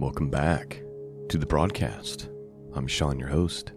Welcome 0.00 0.30
back 0.30 0.80
to 1.28 1.38
the 1.38 1.46
broadcast. 1.46 2.28
I'm 2.72 2.86
Sean, 2.86 3.18
your 3.18 3.30
host. 3.30 3.72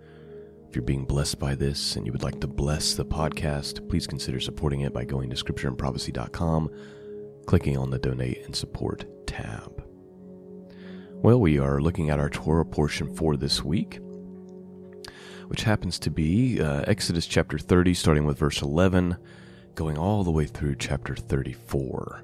If 0.69 0.77
you're 0.77 0.85
being 0.85 1.07
blessed 1.07 1.39
by 1.39 1.55
this 1.55 1.97
and 1.97 2.05
you 2.05 2.13
would 2.13 2.23
like 2.23 2.43
to 2.43 2.47
bless 2.47 2.93
the 2.93 3.07
podcast, 3.07 3.89
please 3.89 4.07
consider 4.07 4.39
supporting 4.39 4.83
it 4.83 4.93
by 4.93 5.07
going 5.07 5.31
to 5.31 5.37
scriptureandprophecy.com, 5.37 6.69
clicking 7.47 7.79
on 7.79 7.89
the 7.89 7.99
donate 7.99 8.45
and 8.45 8.55
support 8.55 9.07
tab. 9.27 9.83
Well, 11.15 11.41
we 11.41 11.59
are 11.59 11.81
looking 11.81 12.11
at 12.11 12.21
our 12.21 12.29
Torah 12.29 12.67
portion 12.67 13.17
for 13.17 13.39
this 13.39 13.65
week 13.65 14.01
which 15.49 15.63
happens 15.63 15.99
to 15.99 16.11
be 16.11 16.61
uh, 16.61 16.83
Exodus 16.87 17.27
chapter 17.27 17.59
30, 17.59 17.95
starting 17.95 18.27
with 18.27 18.39
verse 18.39 18.61
11, 18.61 19.17
going 19.75 19.97
all 19.97 20.23
the 20.23 20.31
way 20.31 20.45
through 20.45 20.77
chapter 20.77 21.17
34. 21.17 22.23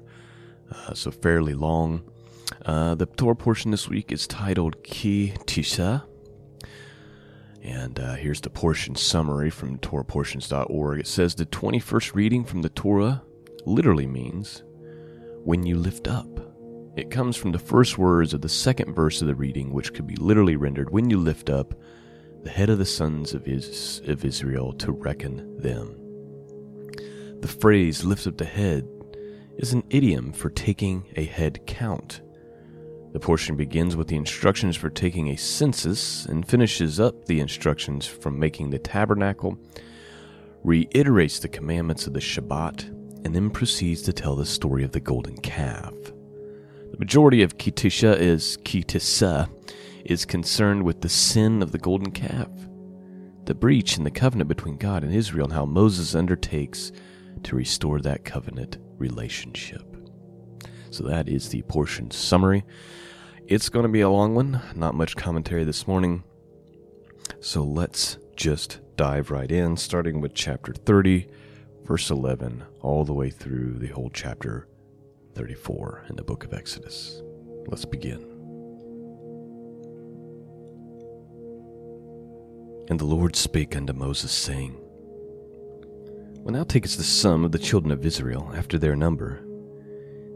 Uh, 0.71 0.93
so 0.93 1.09
fairly 1.09 1.53
long. 1.53 2.03
Uh, 2.65 2.93
the 2.93 3.07
Torah 3.07 3.35
portion 3.35 3.71
this 3.71 3.89
week 3.89 4.11
is 4.11 4.27
titled 4.27 4.83
Ki 4.83 5.33
Tisha. 5.45 6.03
And 7.63 7.99
uh, 7.99 8.13
here's 8.13 8.41
the 8.41 8.51
portion 8.51 8.95
summary 8.95 9.49
from 9.49 9.79
TorahPortions.org. 9.79 10.99
It 10.99 11.07
says 11.07 11.33
the 11.33 11.47
21st 11.47 12.13
reading 12.13 12.45
from 12.45 12.61
the 12.61 12.69
Torah 12.69 13.23
literally 13.65 14.05
means 14.05 14.61
when 15.43 15.65
you 15.65 15.77
lift 15.77 16.07
up. 16.07 16.27
It 16.95 17.09
comes 17.09 17.35
from 17.35 17.51
the 17.51 17.59
first 17.59 17.97
words 17.97 18.35
of 18.35 18.41
the 18.41 18.49
second 18.49 18.93
verse 18.93 19.19
of 19.21 19.27
the 19.27 19.35
reading, 19.35 19.73
which 19.73 19.95
could 19.95 20.05
be 20.05 20.15
literally 20.15 20.55
rendered 20.55 20.91
when 20.91 21.09
you 21.09 21.17
lift 21.17 21.49
up 21.49 21.73
the 22.45 22.51
head 22.51 22.69
of 22.69 22.77
the 22.77 22.85
sons 22.85 23.33
of, 23.33 23.47
of 23.47 24.23
Israel 24.23 24.71
to 24.71 24.91
reckon 24.91 25.57
them. 25.59 25.97
The 27.41 27.47
phrase 27.47 28.05
lift 28.05 28.27
up 28.27 28.37
the 28.37 28.45
head 28.45 28.87
is 29.57 29.73
an 29.73 29.83
idiom 29.89 30.31
for 30.31 30.51
taking 30.51 31.11
a 31.15 31.25
head 31.25 31.65
count. 31.65 32.21
The 33.13 33.19
portion 33.19 33.55
begins 33.55 33.95
with 33.95 34.09
the 34.09 34.15
instructions 34.15 34.77
for 34.77 34.91
taking 34.91 35.29
a 35.29 35.37
census 35.37 36.27
and 36.27 36.47
finishes 36.47 36.99
up 36.99 37.25
the 37.25 37.39
instructions 37.39 38.05
from 38.05 38.37
making 38.37 38.69
the 38.69 38.77
tabernacle, 38.77 39.57
reiterates 40.63 41.39
the 41.39 41.47
commandments 41.47 42.05
of 42.05 42.13
the 42.13 42.19
Shabbat, 42.19 42.83
and 43.25 43.33
then 43.33 43.49
proceeds 43.49 44.03
to 44.03 44.13
tell 44.13 44.35
the 44.35 44.45
story 44.45 44.83
of 44.83 44.91
the 44.91 44.99
golden 44.99 45.37
calf. 45.37 45.95
The 46.91 46.99
majority 46.99 47.41
of 47.41 47.57
Kitisha 47.57 48.15
is 48.19 48.57
Kitissa, 48.57 49.49
is 50.05 50.23
concerned 50.23 50.83
with 50.83 51.01
the 51.01 51.09
sin 51.09 51.61
of 51.61 51.71
the 51.71 51.77
golden 51.77 52.11
calf, 52.11 52.49
the 53.45 53.55
breach 53.55 53.97
in 53.97 54.03
the 54.03 54.11
covenant 54.11 54.47
between 54.47 54.77
God 54.77 55.03
and 55.03 55.13
Israel, 55.13 55.45
and 55.45 55.53
how 55.53 55.65
Moses 55.65 56.15
undertakes 56.15 56.91
to 57.43 57.55
restore 57.55 57.99
that 57.99 58.23
covenant 58.23 58.77
relationship. 58.97 59.83
So 60.91 61.03
that 61.03 61.27
is 61.27 61.49
the 61.49 61.63
portion 61.63 62.11
summary. 62.11 62.63
It's 63.47 63.69
going 63.69 63.83
to 63.83 63.91
be 63.91 64.01
a 64.01 64.09
long 64.09 64.35
one, 64.35 64.61
not 64.75 64.95
much 64.95 65.15
commentary 65.15 65.63
this 65.63 65.87
morning. 65.87 66.23
So 67.39 67.63
let's 67.63 68.17
just 68.35 68.79
dive 68.95 69.31
right 69.31 69.51
in, 69.51 69.77
starting 69.77 70.21
with 70.21 70.33
chapter 70.33 70.73
30, 70.73 71.27
verse 71.83 72.09
11, 72.09 72.63
all 72.81 73.03
the 73.03 73.13
way 73.13 73.29
through 73.29 73.79
the 73.79 73.87
whole 73.87 74.09
chapter 74.09 74.67
34 75.33 76.05
in 76.09 76.15
the 76.15 76.23
book 76.23 76.43
of 76.43 76.53
Exodus. 76.53 77.21
Let's 77.67 77.85
begin. 77.85 78.34
And 82.87 82.99
the 82.99 83.05
Lord 83.05 83.35
spake 83.35 83.75
unto 83.75 83.93
Moses, 83.93 84.31
saying, 84.31 84.73
When 86.43 86.53
thou 86.53 86.63
takest 86.63 86.97
the 86.97 87.03
sum 87.03 87.43
of 87.43 87.51
the 87.51 87.59
children 87.59 87.91
of 87.91 88.05
Israel 88.05 88.51
after 88.55 88.77
their 88.77 88.95
number, 88.95 89.43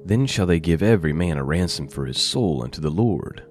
then 0.03 0.25
shall 0.25 0.47
they 0.47 0.59
give 0.59 0.81
every 0.81 1.13
man 1.13 1.37
a 1.37 1.43
ransom 1.43 1.87
for 1.87 2.05
his 2.05 2.19
soul 2.19 2.63
unto 2.63 2.81
the 2.81 2.89
Lord, 2.89 3.43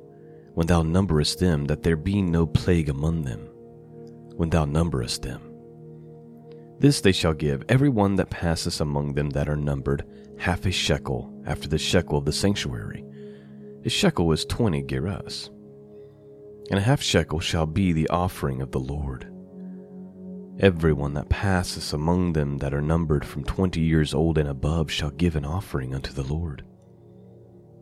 when 0.55 0.67
thou 0.67 0.83
numberest 0.83 1.39
them, 1.39 1.67
that 1.67 1.85
there 1.85 1.97
be 1.97 2.21
no 2.21 2.47
plague 2.47 2.89
among 2.89 3.23
them, 3.23 3.49
when 4.35 4.51
thou 4.51 4.65
numberest 4.65 5.23
them. 5.23 5.43
This 6.81 7.01
they 7.01 7.13
shall 7.13 7.35
give 7.35 7.65
every 7.69 7.89
one 7.89 8.17
that 8.17 8.31
passeth 8.31 8.81
among 8.81 9.15
them 9.15 9.31
that 9.31 9.49
are 9.49 9.57
numbered 9.57 10.05
half 10.39 10.67
a 10.67 10.73
shekel 10.73 11.33
after 11.47 11.69
the 11.69 11.79
shekel 11.79 12.19
of 12.19 12.25
the 12.25 12.33
sanctuary. 12.33 13.05
A 13.85 13.89
shekel 13.89 14.33
is 14.33 14.45
twenty 14.45 14.83
gerahs 14.83 15.51
and 16.71 16.79
a 16.79 16.83
half 16.83 17.03
shekel 17.03 17.41
shall 17.41 17.67
be 17.67 17.93
the 17.93 18.09
offering 18.09 18.61
of 18.61 18.71
the 18.71 18.81
Lord. 18.81 19.33
Every 20.61 20.93
one 20.93 21.15
that 21.15 21.29
passeth 21.29 21.93
among 21.95 22.33
them 22.33 22.59
that 22.59 22.75
are 22.75 22.83
numbered 22.83 23.25
from 23.25 23.45
twenty 23.45 23.81
years 23.81 24.12
old 24.12 24.39
and 24.39 24.49
above 24.49 24.91
shall 24.91 25.11
give 25.11 25.37
an 25.37 25.45
offering 25.45 25.95
unto 25.95 26.12
the 26.12 26.25
Lord. 26.25 26.65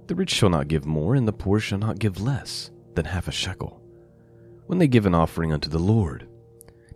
The 0.06 0.14
rich 0.14 0.30
shall 0.30 0.50
not 0.50 0.68
give 0.68 0.86
more, 0.86 1.14
and 1.14 1.26
the 1.26 1.32
poor 1.32 1.58
shall 1.58 1.78
not 1.78 1.98
give 1.98 2.20
less 2.20 2.70
than 2.94 3.06
half 3.06 3.28
a 3.28 3.32
shekel, 3.32 3.80
when 4.66 4.78
they 4.78 4.88
give 4.88 5.06
an 5.06 5.14
offering 5.14 5.52
unto 5.52 5.68
the 5.68 5.78
Lord, 5.78 6.28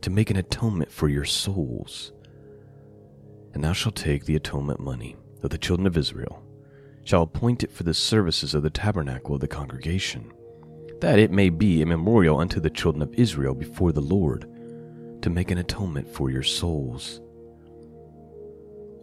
to 0.03 0.11
make 0.11 0.31
an 0.31 0.37
atonement 0.37 0.93
for 0.93 1.09
your 1.09 1.25
souls. 1.25 2.13
And 3.53 3.65
thou 3.65 3.73
shalt 3.73 3.97
take 3.97 4.27
the 4.27 4.37
atonement 4.37 4.81
money 4.81 5.17
of 5.43 5.51
the 5.51 5.59
children 5.59 5.87
of 5.87 5.97
Israel, 5.97 6.43
shall 7.05 7.23
appoint 7.23 7.65
it 7.65 7.73
for 7.73 7.83
the 7.83 7.95
services 7.95 8.55
of 8.55 8.63
the 8.63 8.71
tabernacle 8.71 9.35
of 9.35 9.41
the 9.41 9.49
congregation 9.49 10.31
that 11.01 11.19
it 11.19 11.31
may 11.31 11.49
be 11.49 11.81
a 11.81 11.87
memorial 11.87 12.39
unto 12.39 12.61
the 12.61 12.71
children 12.71 13.03
of 13.03 13.15
Israel 13.15 13.55
before 13.55 13.93
the 13.93 14.01
Lord, 14.01 14.47
to 15.23 15.31
make 15.31 15.51
an 15.51 15.59
atonement 15.59 16.09
for 16.09 16.31
your 16.31 16.43
souls. 16.43 17.21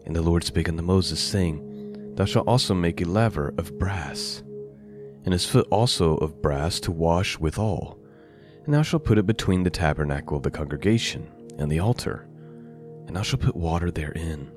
And 0.05 0.15
the 0.15 0.21
Lord 0.21 0.43
spake 0.43 0.69
unto 0.69 0.81
Moses, 0.81 1.19
saying, 1.19 2.15
Thou 2.15 2.25
shalt 2.25 2.47
also 2.47 2.73
make 2.73 3.01
a 3.01 3.05
laver 3.05 3.53
of 3.57 3.77
brass, 3.77 4.41
and 5.25 5.33
his 5.33 5.45
foot 5.45 5.67
also 5.69 6.17
of 6.17 6.41
brass 6.41 6.79
to 6.81 6.91
wash 6.91 7.37
withal, 7.37 7.99
and 8.65 8.73
thou 8.73 8.81
shalt 8.81 9.03
put 9.03 9.17
it 9.17 9.27
between 9.27 9.63
the 9.63 9.69
tabernacle 9.69 10.37
of 10.37 10.43
the 10.43 10.51
congregation 10.51 11.27
and 11.59 11.71
the 11.71 11.79
altar, 11.79 12.27
and 13.05 13.15
thou 13.15 13.21
shalt 13.21 13.41
put 13.41 13.55
water 13.55 13.91
therein. 13.91 14.51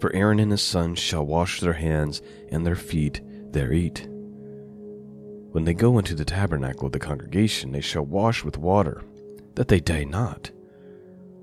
For 0.00 0.14
Aaron 0.14 0.38
and 0.38 0.50
his 0.50 0.62
sons 0.62 0.98
shall 0.98 1.26
wash 1.26 1.60
their 1.60 1.72
hands 1.72 2.20
and 2.50 2.66
their 2.66 2.76
feet 2.76 3.20
there 3.52 3.72
eat 3.72 4.08
when 5.54 5.64
they 5.64 5.72
go 5.72 5.98
into 5.98 6.16
the 6.16 6.24
tabernacle 6.24 6.86
of 6.86 6.90
the 6.90 6.98
congregation, 6.98 7.70
they 7.70 7.80
shall 7.80 8.04
wash 8.04 8.42
with 8.42 8.58
water, 8.58 9.04
that 9.54 9.68
they 9.68 9.78
die 9.78 10.02
not. 10.02 10.50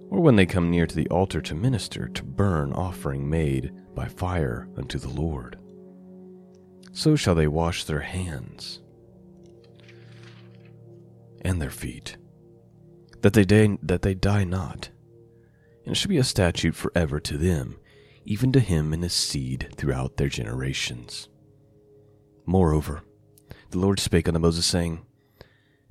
Or 0.10 0.20
when 0.20 0.36
they 0.36 0.46
come 0.46 0.70
near 0.70 0.86
to 0.86 0.94
the 0.94 1.08
altar 1.08 1.40
to 1.40 1.56
minister, 1.56 2.10
to 2.10 2.24
burn 2.26 2.74
offering 2.74 3.30
made 3.30 3.72
by 3.96 4.10
fire 4.10 4.68
unto 4.76 5.00
the 5.00 5.08
Lord. 5.08 5.58
So 6.92 7.16
shall 7.16 7.36
they 7.36 7.48
wash 7.48 7.86
their 7.86 8.02
hands 8.02 8.82
and 11.44 11.62
their 11.62 11.70
feet, 11.70 12.18
that 13.22 13.32
they, 13.32 13.46
die, 13.46 13.78
that 13.82 14.02
they 14.02 14.14
die 14.14 14.44
not. 14.44 14.90
And 15.86 15.94
it 15.94 15.96
shall 15.96 16.10
be 16.10 16.18
a 16.18 16.26
statute 16.26 16.76
forever 16.76 17.22
to 17.22 17.38
them, 17.38 17.80
even 18.26 18.52
to 18.52 18.60
him 18.60 18.92
and 18.92 19.04
his 19.04 19.14
seed 19.14 19.74
throughout 19.78 20.18
their 20.18 20.28
generations. 20.28 21.30
Moreover, 22.46 23.04
the 23.72 23.80
Lord 23.80 24.00
spake 24.00 24.28
unto 24.28 24.40
Moses, 24.40 24.66
saying, 24.66 25.02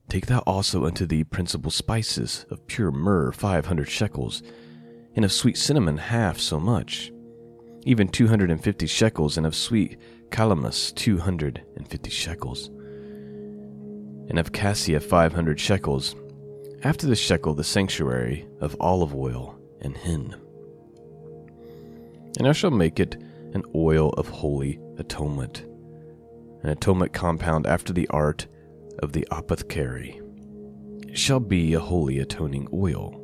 Take 0.09 0.27
thou 0.27 0.41
also 0.41 0.87
unto 0.87 1.07
thee 1.07 1.25
principal 1.25 1.71
spices 1.71 2.45
of 2.51 2.67
pure 2.67 2.91
myrrh 2.91 3.33
five 3.33 3.67
hundred 3.67 3.89
shekels, 3.89 4.43
and 5.15 5.25
of 5.25 5.33
sweet 5.33 5.57
cinnamon 5.57 5.97
half 5.97 6.39
so 6.39 6.61
much, 6.61 7.13
even 7.85 8.09
two 8.09 8.29
hundred 8.29 8.51
and 8.51 8.63
fifty 8.63 8.87
shekels, 8.87 9.37
and 9.37 9.47
of 9.47 9.55
sweet 9.55 9.99
calamus 10.31 10.95
two 10.95 11.19
hundred 11.19 11.63
and 11.77 11.89
fifty 11.89 12.11
shekels, 12.11 12.69
and 14.29 14.39
of 14.39 14.53
cassia 14.53 15.01
five 15.01 15.33
hundred 15.33 15.59
shekels, 15.59 16.17
after 16.83 17.07
the 17.07 17.17
shekel 17.17 17.55
the 17.55 17.65
sanctuary 17.65 18.47
of 18.61 18.77
olive 18.81 19.15
oil 19.15 19.59
and 19.81 19.97
hin. 19.97 20.35
And 22.39 22.49
I 22.49 22.53
shall 22.53 22.71
make 22.71 23.01
it 23.01 23.15
an 23.55 23.63
oil 23.75 24.11
of 24.11 24.29
holy 24.29 24.81
atonement 24.99 25.65
an 26.63 26.71
atonement 26.71 27.13
compound 27.13 27.67
after 27.67 27.93
the 27.93 28.09
art 28.09 28.47
of 29.01 29.13
the 29.13 29.27
apothecary. 29.31 30.21
Shall 31.13 31.41
be 31.41 31.75
a 31.75 31.81
holy 31.81 32.19
atoning 32.19 32.69
oil. 32.73 33.17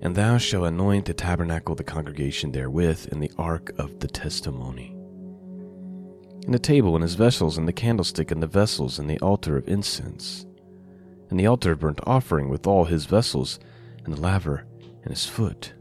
And 0.00 0.14
thou 0.14 0.38
shalt 0.38 0.66
anoint 0.66 1.06
the 1.06 1.14
tabernacle 1.14 1.72
of 1.72 1.78
the 1.78 1.84
congregation 1.84 2.52
therewith, 2.52 3.08
and 3.12 3.22
the 3.22 3.30
ark 3.38 3.72
of 3.78 4.00
the 4.00 4.08
testimony. 4.08 4.96
And 6.44 6.52
the 6.52 6.58
table 6.58 6.96
and 6.96 7.02
his 7.02 7.14
vessels, 7.14 7.56
and 7.56 7.68
the 7.68 7.72
candlestick 7.72 8.30
and 8.30 8.42
the 8.42 8.48
vessels, 8.48 8.98
and 8.98 9.08
the 9.08 9.20
altar 9.20 9.56
of 9.56 9.68
incense, 9.68 10.46
and 11.30 11.38
the 11.38 11.46
altar 11.46 11.72
of 11.72 11.80
burnt 11.80 12.00
offering 12.04 12.48
with 12.48 12.66
all 12.66 12.84
his 12.84 13.04
vessels, 13.04 13.60
and 14.04 14.14
the 14.14 14.20
laver 14.20 14.66
and 15.02 15.10
his 15.10 15.26
foot 15.26 15.72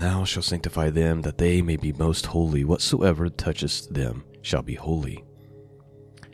thou 0.00 0.24
shalt 0.24 0.44
sanctify 0.44 0.90
them, 0.90 1.22
that 1.22 1.38
they 1.38 1.60
may 1.60 1.76
be 1.76 1.92
most 1.92 2.26
holy. 2.26 2.64
Whatsoever 2.64 3.28
toucheth 3.28 3.88
them 3.88 4.24
shall 4.42 4.62
be 4.62 4.74
holy. 4.74 5.24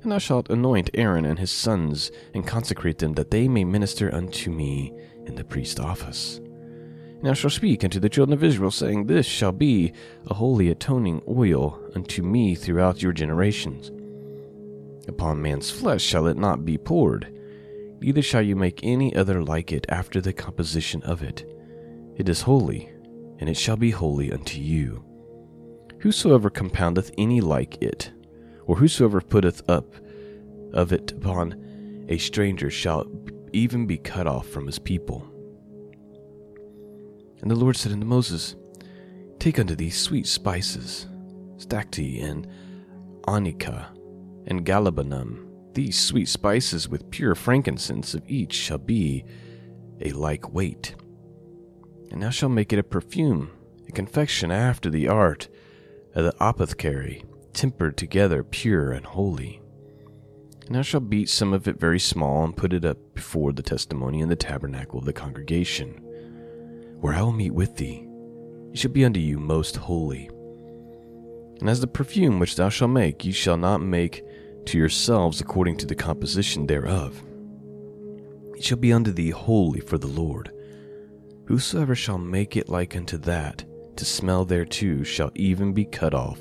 And 0.03 0.13
thou 0.13 0.19
shalt 0.19 0.51
anoint 0.51 0.91
Aaron 0.95 1.25
and 1.25 1.39
his 1.39 1.51
sons, 1.51 2.11
and 2.35 2.47
consecrate 2.47 2.99
them, 2.99 3.15
that 3.15 3.31
they 3.31 3.49
may 3.49 3.65
minister 3.65 4.15
unto 4.15 4.51
me 4.51 4.93
in 5.27 5.35
the 5.35 5.45
priest 5.45 5.81
office. 5.81 6.39
And 6.39 7.25
thou 7.25 7.33
shalt 7.33 7.55
speak 7.55 7.83
unto 7.83 7.99
the 7.99 8.09
children 8.09 8.37
of 8.37 8.45
Israel, 8.45 8.71
saying, 8.71 9.07
This 9.07 9.27
shall 9.27 9.53
be 9.53 9.93
a 10.29 10.35
holy 10.35 10.71
atoning 10.71 11.23
oil 11.27 11.81
unto 11.97 12.23
me 12.23 12.55
throughout 12.55 13.03
your 13.03 13.13
generations. 13.13 13.91
Upon 15.09 15.43
man's 15.43 15.71
flesh 15.71 16.03
shall 16.03 16.27
it 16.27 16.37
not 16.37 16.65
be 16.65 16.79
poured, 16.79 17.35
neither 18.01 18.23
shall 18.23 18.43
you 18.43 18.55
make 18.55 18.81
any 18.83 19.17
other 19.17 19.43
like 19.43 19.73
it 19.73 19.87
after 19.89 20.21
the 20.21 20.33
composition 20.33 21.03
of 21.03 21.23
it. 21.23 21.45
It 22.17 22.29
is 22.29 22.43
holy, 22.43 22.93
and 23.39 23.49
it 23.49 23.57
shall 23.57 23.77
be 23.77 23.91
holy 23.91 24.33
unto 24.33 24.61
you. 24.61 25.05
Whosoever 26.01 26.51
compoundeth 26.51 27.11
any 27.19 27.41
like 27.41 27.81
it, 27.83 28.13
or 28.67 28.77
whosoever 28.77 29.21
putteth 29.21 29.69
up 29.69 29.95
of 30.73 30.93
it 30.93 31.13
upon 31.13 32.07
a 32.09 32.19
stranger 32.19 32.71
shall 32.71 33.07
even 33.53 33.87
be 33.87 33.99
cut 33.99 34.27
off 34.27 34.47
from 34.47 34.67
his 34.67 34.79
people. 34.79 35.27
And 37.41 37.51
the 37.51 37.57
Lord 37.57 37.77
said 37.77 37.93
unto 37.93 38.07
Moses, 38.07 38.57
Take 39.39 39.59
unto 39.59 39.75
thee 39.75 39.91
sweet 39.91 40.27
spices, 40.27 41.07
stacte 41.57 42.23
and 42.23 42.49
onycha, 43.23 43.87
and 44.47 44.67
galbanum. 44.67 45.45
These 45.75 46.01
sweet 46.01 46.29
spices 46.29 46.89
with 46.89 47.11
pure 47.11 47.35
frankincense 47.35 48.15
of 48.15 48.29
each 48.29 48.53
shall 48.53 48.79
be 48.79 49.25
a 50.01 50.11
like 50.11 50.53
weight. 50.53 50.97
And 52.11 52.23
thou 52.23 52.31
shalt 52.31 52.53
make 52.53 52.73
it 52.73 52.79
a 52.79 52.83
perfume, 52.83 53.51
a 53.89 53.93
confection 53.93 54.51
after 54.51 54.91
the 54.91 55.09
art 55.09 55.49
of 56.15 56.25
the 56.25 56.35
apothecary, 56.41 57.25
tempered 57.53 57.97
together 57.97 58.43
pure 58.43 58.93
and 58.93 59.05
holy. 59.05 59.61
And 60.67 60.75
thou 60.75 60.83
shalt 60.83 61.09
beat 61.09 61.29
some 61.29 61.53
of 61.53 61.67
it 61.67 61.81
very 61.81 61.99
small, 61.99 62.45
and 62.45 62.57
put 62.57 62.73
it 62.73 62.85
up 62.85 62.99
before 63.15 63.53
the 63.53 63.63
testimony 63.63 64.21
in 64.21 64.29
the 64.29 64.37
tabernacle 64.37 64.99
of 64.99 65.05
the 65.05 65.13
congregation, 65.13 65.89
where 67.01 67.15
I 67.15 67.23
will 67.23 67.33
meet 67.33 67.55
with 67.55 67.77
thee. 67.77 68.07
It 68.73 68.79
shall 68.79 68.91
be 68.91 69.05
unto 69.05 69.21
you 69.21 69.39
most 69.39 69.77
holy. 69.77 70.29
And 71.61 71.69
as 71.69 71.81
the 71.81 71.87
perfume 71.87 72.39
which 72.39 72.57
thou 72.57 72.69
shalt 72.69 72.91
make, 72.91 73.25
ye 73.25 73.33
shall 73.33 73.57
not 73.57 73.81
make 73.81 74.23
to 74.67 74.79
yourselves 74.79 75.41
according 75.41 75.79
to 75.79 75.87
the 75.87 75.95
composition 75.95 76.67
thereof. 76.67 77.23
It 78.55 78.63
shall 78.63 78.79
be 78.79 78.93
unto 78.93 79.11
thee 79.11 79.31
holy 79.31 79.81
for 79.81 79.99
the 79.99 80.07
Lord. 80.07 80.53
Whosoever 81.49 81.95
shall 81.95 82.19
make 82.19 82.59
it 82.59 82.69
like 82.69 82.95
unto 82.95 83.17
that, 83.19 83.65
to 83.97 84.05
smell 84.05 84.45
thereto, 84.45 85.03
shall 85.03 85.31
even 85.35 85.73
be 85.73 85.87
cut 85.87 86.13
off 86.13 86.39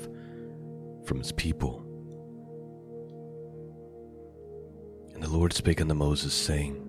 from 1.06 1.16
his 1.16 1.32
people. 1.32 1.82
And 5.14 5.22
the 5.22 5.30
Lord 5.30 5.54
spake 5.54 5.80
unto 5.80 5.94
Moses, 5.94 6.34
saying, 6.34 6.84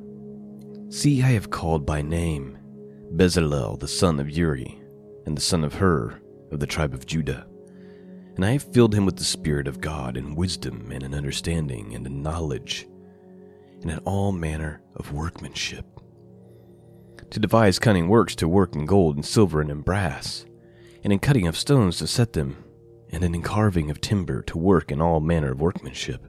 See, 0.90 1.24
I 1.24 1.28
have 1.30 1.50
called 1.50 1.86
by 1.86 2.02
name 2.02 2.58
Bezalel 3.16 3.80
the 3.80 3.88
son 3.88 4.20
of 4.20 4.30
Uri, 4.30 4.82
and 5.26 5.38
the 5.38 5.42
son 5.42 5.64
of 5.64 5.76
Hur, 5.76 6.20
of 6.52 6.60
the 6.60 6.68
tribe 6.68 6.94
of 6.94 7.06
Judah. 7.06 7.48
And 8.36 8.44
I 8.44 8.52
have 8.52 8.74
filled 8.74 8.94
him 8.94 9.06
with 9.06 9.16
the 9.16 9.24
Spirit 9.24 9.70
of 9.70 9.80
God, 9.80 10.18
in 10.18 10.36
wisdom, 10.36 10.90
and 10.92 11.04
in 11.04 11.14
understanding, 11.14 11.96
and 11.96 12.06
in 12.06 12.22
knowledge, 12.22 12.86
and 13.82 13.90
in 13.90 14.00
all 14.00 14.34
manner 14.34 14.82
of 14.98 15.14
workmanship, 15.14 15.99
to 17.32 17.40
devise 17.40 17.80
cunning 17.80 18.08
works 18.08 18.36
to 18.36 18.48
work 18.48 18.76
in 18.76 18.86
gold 18.86 19.16
and 19.16 19.26
silver 19.26 19.62
and 19.62 19.70
in 19.70 19.82
brass, 19.82 20.46
and 21.04 21.14
in 21.14 21.20
cutting 21.20 21.48
of 21.48 21.58
stones 21.58 21.98
to 21.98 22.08
set 22.08 22.34
them, 22.34 22.64
and 23.12 23.24
in 23.24 23.42
carving 23.42 23.90
of 23.90 24.02
timber 24.02 24.42
to 24.44 24.58
work 24.58 24.92
in 24.92 25.02
all 25.02 25.20
manner 25.20 25.52
of 25.52 25.62
workmanship. 25.62 26.26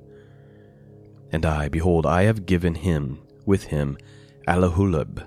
And 1.33 1.47
I, 1.47 1.69
behold, 1.69 2.07
I 2.07 2.23
have 2.25 2.47
given 2.47 2.75
him 2.75 3.21
with 3.47 3.65
him 3.65 3.97
Aholiab, 4.47 5.27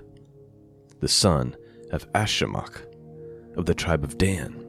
the 1.00 1.08
son 1.08 1.56
of 1.90 2.10
Ahisamach, 2.12 2.84
of 3.56 3.66
the 3.66 3.74
tribe 3.74 4.04
of 4.04 4.18
Dan. 4.18 4.60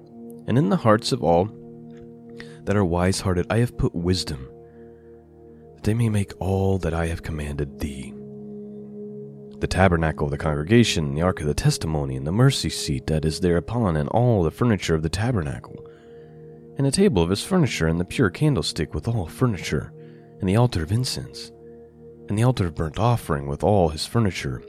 And 0.47 0.57
in 0.57 0.69
the 0.69 0.77
hearts 0.77 1.11
of 1.11 1.23
all 1.23 1.49
that 2.63 2.75
are 2.75 2.85
wise 2.85 3.19
hearted 3.21 3.47
I 3.49 3.57
have 3.57 3.77
put 3.77 3.95
wisdom, 3.95 4.47
that 5.75 5.83
they 5.83 5.93
may 5.93 6.09
make 6.09 6.33
all 6.39 6.77
that 6.79 6.93
I 6.93 7.07
have 7.07 7.23
commanded 7.23 7.79
thee. 7.79 8.13
The 9.65 9.69
tabernacle 9.69 10.25
of 10.25 10.31
the 10.31 10.37
congregation, 10.37 11.15
the 11.15 11.23
ark 11.23 11.41
of 11.41 11.47
the 11.47 11.55
testimony, 11.55 12.15
and 12.15 12.27
the 12.27 12.31
mercy 12.31 12.69
seat 12.69 13.07
that 13.07 13.25
is 13.25 13.39
thereupon, 13.39 13.97
and 13.97 14.07
all 14.09 14.43
the 14.43 14.51
furniture 14.51 14.93
of 14.93 15.01
the 15.01 15.09
tabernacle, 15.09 15.83
and 16.77 16.85
the 16.85 16.91
table 16.91 17.23
of 17.23 17.31
his 17.31 17.43
furniture, 17.43 17.87
and 17.87 17.99
the 17.99 18.05
pure 18.05 18.29
candlestick 18.29 18.93
with 18.93 19.07
all 19.07 19.25
furniture, 19.25 19.91
and 20.39 20.47
the 20.47 20.55
altar 20.55 20.83
of 20.83 20.91
incense, 20.91 21.51
and 22.29 22.37
the 22.37 22.43
altar 22.43 22.67
of 22.67 22.75
burnt 22.75 22.99
offering 22.99 23.47
with 23.47 23.63
all 23.63 23.89
his 23.89 24.05
furniture, 24.05 24.61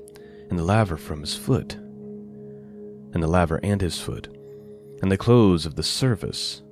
and 0.48 0.58
the 0.58 0.64
laver 0.64 0.96
from 0.96 1.20
his 1.20 1.37
foot, 1.37 1.75
and 1.75 3.22
the 3.22 3.28
laver 3.28 3.60
and 3.62 3.82
his 3.82 4.00
foot, 4.00 4.34
and 5.02 5.12
the 5.12 5.19
clothes 5.19 5.66
of 5.66 5.75
the 5.75 5.82
service, 5.82 6.62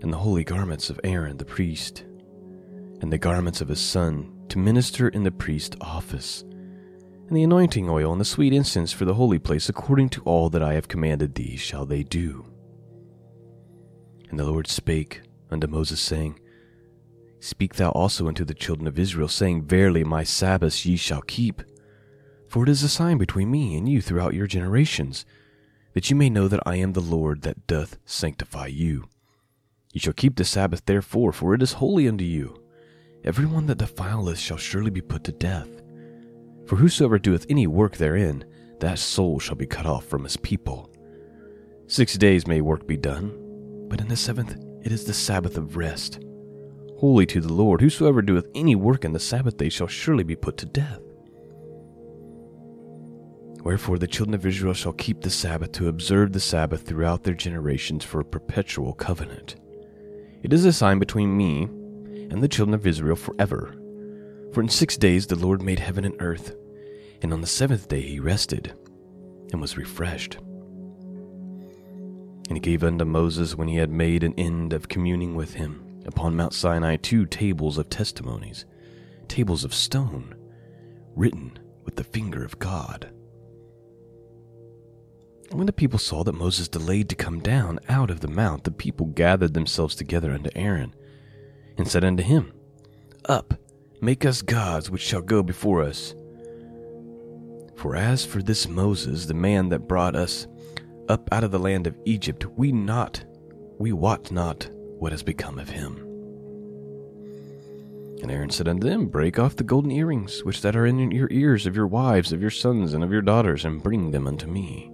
and 0.00 0.12
the 0.12 0.18
holy 0.18 0.42
garments 0.42 0.90
of 0.90 0.98
Aaron 1.04 1.36
the 1.36 1.44
priest, 1.44 2.02
and 3.00 3.12
the 3.12 3.18
garments 3.18 3.60
of 3.60 3.68
his 3.68 3.80
son 3.80 4.32
to 4.48 4.58
minister 4.58 5.08
in 5.08 5.22
the 5.22 5.30
priest 5.30 5.76
office, 5.80 6.42
and 7.32 7.38
the 7.38 7.44
anointing 7.44 7.88
oil 7.88 8.12
and 8.12 8.20
the 8.20 8.26
sweet 8.26 8.52
incense 8.52 8.92
for 8.92 9.06
the 9.06 9.14
holy 9.14 9.38
place, 9.38 9.70
according 9.70 10.10
to 10.10 10.20
all 10.24 10.50
that 10.50 10.62
I 10.62 10.74
have 10.74 10.86
commanded 10.86 11.34
thee, 11.34 11.56
shall 11.56 11.86
they 11.86 12.02
do. 12.02 12.44
And 14.28 14.38
the 14.38 14.44
Lord 14.44 14.66
spake 14.66 15.22
unto 15.50 15.66
Moses, 15.66 15.98
saying, 15.98 16.38
Speak 17.40 17.76
thou 17.76 17.88
also 17.92 18.28
unto 18.28 18.44
the 18.44 18.52
children 18.52 18.86
of 18.86 18.98
Israel, 18.98 19.28
saying, 19.28 19.62
Verily 19.62 20.04
my 20.04 20.24
Sabbaths 20.24 20.84
ye 20.84 20.96
shall 20.96 21.22
keep. 21.22 21.62
For 22.48 22.64
it 22.64 22.68
is 22.68 22.82
a 22.82 22.88
sign 22.90 23.16
between 23.16 23.50
me 23.50 23.78
and 23.78 23.88
you 23.88 24.02
throughout 24.02 24.34
your 24.34 24.46
generations, 24.46 25.24
that 25.94 26.10
ye 26.10 26.14
may 26.14 26.28
know 26.28 26.48
that 26.48 26.62
I 26.66 26.76
am 26.76 26.92
the 26.92 27.00
Lord 27.00 27.40
that 27.44 27.66
doth 27.66 27.96
sanctify 28.04 28.66
you. 28.66 29.08
Ye 29.94 30.00
shall 30.00 30.12
keep 30.12 30.36
the 30.36 30.44
Sabbath 30.44 30.84
therefore, 30.84 31.32
for 31.32 31.54
it 31.54 31.62
is 31.62 31.72
holy 31.72 32.06
unto 32.06 32.24
you. 32.24 32.62
Every 33.24 33.46
one 33.46 33.68
that 33.68 33.78
defileth 33.78 34.38
shall 34.38 34.58
surely 34.58 34.90
be 34.90 35.00
put 35.00 35.24
to 35.24 35.32
death. 35.32 35.81
For 36.66 36.76
whosoever 36.76 37.18
doeth 37.18 37.46
any 37.48 37.66
work 37.66 37.96
therein, 37.96 38.44
that 38.80 38.98
soul 38.98 39.38
shall 39.38 39.56
be 39.56 39.66
cut 39.66 39.86
off 39.86 40.04
from 40.06 40.24
his 40.24 40.36
people. 40.36 40.90
Six 41.86 42.16
days 42.16 42.46
may 42.46 42.60
work 42.60 42.86
be 42.86 42.96
done, 42.96 43.86
but 43.88 44.00
in 44.00 44.08
the 44.08 44.16
seventh 44.16 44.56
it 44.82 44.92
is 44.92 45.04
the 45.04 45.12
Sabbath 45.12 45.56
of 45.56 45.76
rest. 45.76 46.20
Holy 46.98 47.26
to 47.26 47.40
the 47.40 47.52
Lord, 47.52 47.80
whosoever 47.80 48.22
doeth 48.22 48.48
any 48.54 48.74
work 48.76 49.04
in 49.04 49.12
the 49.12 49.18
Sabbath 49.18 49.56
day 49.56 49.68
shall 49.68 49.88
surely 49.88 50.24
be 50.24 50.36
put 50.36 50.56
to 50.58 50.66
death. 50.66 51.00
Wherefore 53.62 53.98
the 53.98 54.08
children 54.08 54.34
of 54.34 54.46
Israel 54.46 54.74
shall 54.74 54.92
keep 54.92 55.20
the 55.20 55.30
Sabbath 55.30 55.72
to 55.72 55.88
observe 55.88 56.32
the 56.32 56.40
Sabbath 56.40 56.82
throughout 56.82 57.22
their 57.22 57.34
generations 57.34 58.04
for 58.04 58.20
a 58.20 58.24
perpetual 58.24 58.92
covenant. 58.92 59.56
It 60.42 60.52
is 60.52 60.64
a 60.64 60.72
sign 60.72 60.98
between 60.98 61.36
me 61.36 61.64
and 62.30 62.42
the 62.42 62.48
children 62.48 62.74
of 62.74 62.86
Israel 62.86 63.16
forever. 63.16 63.76
For 64.52 64.60
in 64.60 64.68
six 64.68 64.96
days 64.96 65.26
the 65.26 65.36
Lord 65.36 65.62
made 65.62 65.78
heaven 65.78 66.04
and 66.04 66.20
earth, 66.20 66.54
and 67.22 67.32
on 67.32 67.40
the 67.40 67.46
seventh 67.46 67.88
day 67.88 68.02
he 68.02 68.20
rested 68.20 68.74
and 69.50 69.60
was 69.60 69.78
refreshed. 69.78 70.36
And 72.48 72.56
he 72.56 72.60
gave 72.60 72.84
unto 72.84 73.04
Moses, 73.04 73.54
when 73.54 73.68
he 73.68 73.76
had 73.76 73.90
made 73.90 74.22
an 74.22 74.34
end 74.36 74.72
of 74.72 74.88
communing 74.88 75.34
with 75.34 75.54
him, 75.54 76.02
upon 76.04 76.36
Mount 76.36 76.52
Sinai 76.52 76.96
two 76.96 77.24
tables 77.24 77.78
of 77.78 77.88
testimonies, 77.88 78.66
tables 79.28 79.64
of 79.64 79.72
stone, 79.72 80.34
written 81.14 81.58
with 81.84 81.96
the 81.96 82.04
finger 82.04 82.44
of 82.44 82.58
God. 82.58 83.10
And 85.50 85.58
when 85.58 85.66
the 85.66 85.72
people 85.72 85.98
saw 85.98 86.24
that 86.24 86.32
Moses 86.32 86.68
delayed 86.68 87.08
to 87.10 87.14
come 87.14 87.40
down 87.40 87.78
out 87.88 88.10
of 88.10 88.20
the 88.20 88.28
mount, 88.28 88.64
the 88.64 88.70
people 88.70 89.06
gathered 89.06 89.54
themselves 89.54 89.94
together 89.94 90.32
unto 90.32 90.50
Aaron, 90.54 90.94
and 91.78 91.88
said 91.88 92.04
unto 92.04 92.22
him, 92.22 92.52
Up, 93.26 93.54
make 94.02 94.26
us 94.26 94.42
gods 94.42 94.90
which 94.90 95.00
shall 95.00 95.22
go 95.22 95.42
before 95.42 95.80
us. 95.80 96.14
For 97.76 97.94
as 97.96 98.26
for 98.26 98.42
this 98.42 98.68
Moses, 98.68 99.26
the 99.26 99.34
man 99.34 99.68
that 99.68 99.86
brought 99.88 100.16
us 100.16 100.48
up 101.08 101.28
out 101.32 101.44
of 101.44 101.52
the 101.52 101.58
land 101.58 101.86
of 101.86 101.96
Egypt, 102.04 102.44
we 102.58 102.72
not, 102.72 103.24
we 103.78 103.92
wot 103.92 104.32
not 104.32 104.68
what 104.98 105.12
has 105.12 105.22
become 105.22 105.58
of 105.58 105.68
him. 105.68 105.96
And 108.22 108.30
Aaron 108.30 108.50
said 108.50 108.68
unto 108.68 108.88
them, 108.88 109.06
Break 109.06 109.38
off 109.38 109.56
the 109.56 109.64
golden 109.64 109.92
earrings 109.92 110.44
which 110.44 110.62
that 110.62 110.76
are 110.76 110.86
in 110.86 111.10
your 111.12 111.28
ears 111.30 111.66
of 111.66 111.74
your 111.74 111.86
wives, 111.88 112.32
of 112.32 112.40
your 112.40 112.50
sons, 112.50 112.94
and 112.94 113.02
of 113.02 113.12
your 113.12 113.22
daughters, 113.22 113.64
and 113.64 113.82
bring 113.82 114.10
them 114.10 114.26
unto 114.26 114.46
me. 114.46 114.92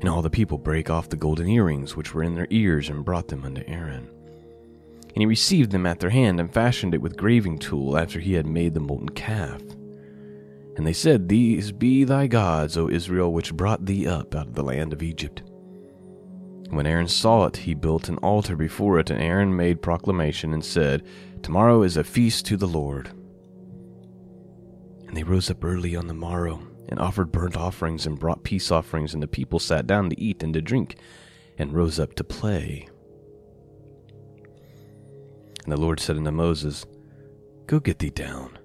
And 0.00 0.08
all 0.08 0.22
the 0.22 0.30
people 0.30 0.58
brake 0.58 0.90
off 0.90 1.08
the 1.08 1.16
golden 1.16 1.48
earrings 1.48 1.96
which 1.96 2.14
were 2.14 2.22
in 2.22 2.34
their 2.34 2.46
ears, 2.50 2.88
and 2.88 3.04
brought 3.04 3.28
them 3.28 3.44
unto 3.44 3.62
Aaron. 3.66 4.10
And 5.16 5.22
he 5.22 5.26
received 5.26 5.70
them 5.70 5.86
at 5.86 5.98
their 5.98 6.10
hand, 6.10 6.38
and 6.38 6.52
fashioned 6.52 6.92
it 6.92 7.00
with 7.00 7.16
graving 7.16 7.58
tool 7.58 7.96
after 7.96 8.20
he 8.20 8.34
had 8.34 8.46
made 8.46 8.74
the 8.74 8.80
molten 8.80 9.08
calf. 9.08 9.62
And 10.76 10.86
they 10.86 10.92
said, 10.92 11.30
These 11.30 11.72
be 11.72 12.04
thy 12.04 12.26
gods, 12.26 12.76
O 12.76 12.90
Israel, 12.90 13.32
which 13.32 13.54
brought 13.54 13.86
thee 13.86 14.06
up 14.06 14.34
out 14.34 14.48
of 14.48 14.54
the 14.54 14.62
land 14.62 14.92
of 14.92 15.02
Egypt. 15.02 15.42
When 16.68 16.86
Aaron 16.86 17.08
saw 17.08 17.46
it, 17.46 17.56
he 17.56 17.72
built 17.72 18.10
an 18.10 18.18
altar 18.18 18.56
before 18.56 18.98
it, 18.98 19.08
and 19.08 19.18
Aaron 19.18 19.56
made 19.56 19.80
proclamation 19.80 20.52
and 20.52 20.62
said, 20.62 21.02
Tomorrow 21.42 21.82
is 21.82 21.96
a 21.96 22.04
feast 22.04 22.44
to 22.46 22.58
the 22.58 22.68
Lord. 22.68 23.08
And 25.06 25.16
they 25.16 25.22
rose 25.22 25.50
up 25.50 25.64
early 25.64 25.96
on 25.96 26.08
the 26.08 26.14
morrow, 26.14 26.60
and 26.90 27.00
offered 27.00 27.32
burnt 27.32 27.56
offerings, 27.56 28.04
and 28.04 28.18
brought 28.18 28.44
peace 28.44 28.70
offerings, 28.70 29.14
and 29.14 29.22
the 29.22 29.28
people 29.28 29.60
sat 29.60 29.86
down 29.86 30.10
to 30.10 30.20
eat 30.20 30.42
and 30.42 30.52
to 30.52 30.60
drink, 30.60 30.96
and 31.56 31.72
rose 31.72 31.98
up 31.98 32.12
to 32.16 32.24
play. 32.24 32.86
And 35.66 35.72
the 35.72 35.80
Lord 35.80 35.98
said 35.98 36.16
unto 36.16 36.30
Moses, 36.30 36.86
Go 37.66 37.80
get 37.80 37.98
thee 37.98 38.10
down, 38.10 38.56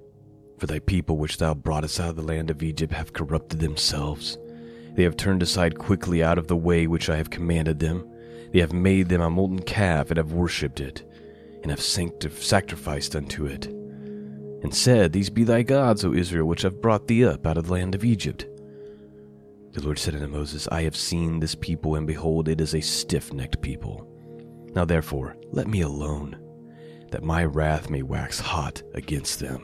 for 0.60 0.68
thy 0.68 0.78
people 0.78 1.18
which 1.18 1.38
thou 1.38 1.56
broughtest 1.56 2.00
out 2.00 2.12
of 2.12 2.16
the 2.16 2.22
land 2.22 2.52
of 2.52 2.62
Egypt 2.62 2.94
have 2.94 3.12
corrupted 3.12 3.60
themselves. 3.60 4.38
They 4.94 5.02
have 5.02 5.18
turned 5.18 5.42
aside 5.42 5.80
quickly 5.80 6.22
out 6.22 6.38
of 6.38 6.46
the 6.46 6.56
way 6.56 6.86
which 6.86 7.10
I 7.10 7.18
have 7.18 7.32
commanded 7.32 7.80
them. 7.80 8.08
They 8.52 8.60
have 8.60 8.72
made 8.72 9.10
them 9.10 9.22
a 9.22 9.32
molten 9.32 9.64
calf, 9.64 10.12
and 10.12 10.18
have 10.18 10.34
worshipped 10.34 10.80
it, 10.80 11.04
and 11.64 11.72
have 11.72 11.82
sacrificed 11.82 13.16
unto 13.16 13.48
it, 13.48 13.66
and 13.66 14.72
said, 14.72 15.12
These 15.12 15.32
be 15.32 15.44
thy 15.44 15.64
gods, 15.64 16.06
O 16.06 16.14
Israel, 16.14 16.48
which 16.48 16.62
have 16.62 16.82
brought 16.84 17.08
thee 17.08 17.26
up 17.26 17.48
out 17.48 17.58
of 17.58 17.66
the 17.66 17.74
land 17.74 17.96
of 17.96 18.06
Egypt. 18.06 18.46
The 19.72 19.82
Lord 19.82 19.98
said 19.98 20.14
unto 20.14 20.28
Moses, 20.28 20.68
I 20.72 20.84
have 20.84 20.96
seen 20.96 21.40
this 21.40 21.56
people, 21.56 21.96
and 21.96 22.06
behold, 22.06 22.48
it 22.48 22.62
is 22.62 22.76
a 22.76 22.82
stiff 22.82 23.34
necked 23.34 23.60
people. 23.64 24.08
Now 24.76 24.86
therefore, 24.86 25.36
let 25.50 25.68
me 25.68 25.82
alone, 25.82 26.38
that 27.12 27.24
my 27.24 27.44
wrath 27.44 27.90
may 27.90 28.02
wax 28.02 28.40
hot 28.40 28.82
against 28.94 29.40
them, 29.40 29.64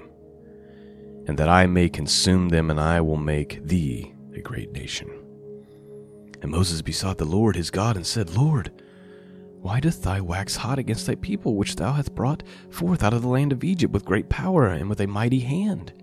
and 1.26 1.38
that 1.38 1.50
I 1.50 1.66
may 1.66 1.90
consume 1.90 2.50
them, 2.50 2.70
and 2.70 2.80
I 2.80 3.02
will 3.02 3.18
make 3.18 3.66
thee 3.66 4.14
a 4.36 4.42
great 4.42 4.72
nation. 4.72 5.10
And 6.42 6.52
Moses 6.52 6.82
besought 6.82 7.18
the 7.18 7.26
Lord 7.26 7.56
his 7.56 7.72
God 7.72 7.96
and 7.96 8.06
said, 8.06 8.36
Lord, 8.36 8.72
why 9.62 9.80
doth 9.80 10.04
thy 10.04 10.22
wax 10.22 10.58
hot 10.58 10.78
against 10.78 11.08
thy 11.08 11.16
people, 11.16 11.56
which 11.56 11.76
thou 11.76 11.94
hast 11.94 12.14
brought 12.14 12.44
forth 12.70 13.04
out 13.04 13.14
of 13.14 13.24
the 13.24 13.28
land 13.28 13.52
of 13.52 13.64
Egypt 13.64 13.92
with 13.92 14.06
great 14.06 14.30
power 14.30 14.68
and 14.68 14.88
with 14.88 15.02
a 15.02 15.08
mighty 15.08 15.40
hand? 15.40 15.94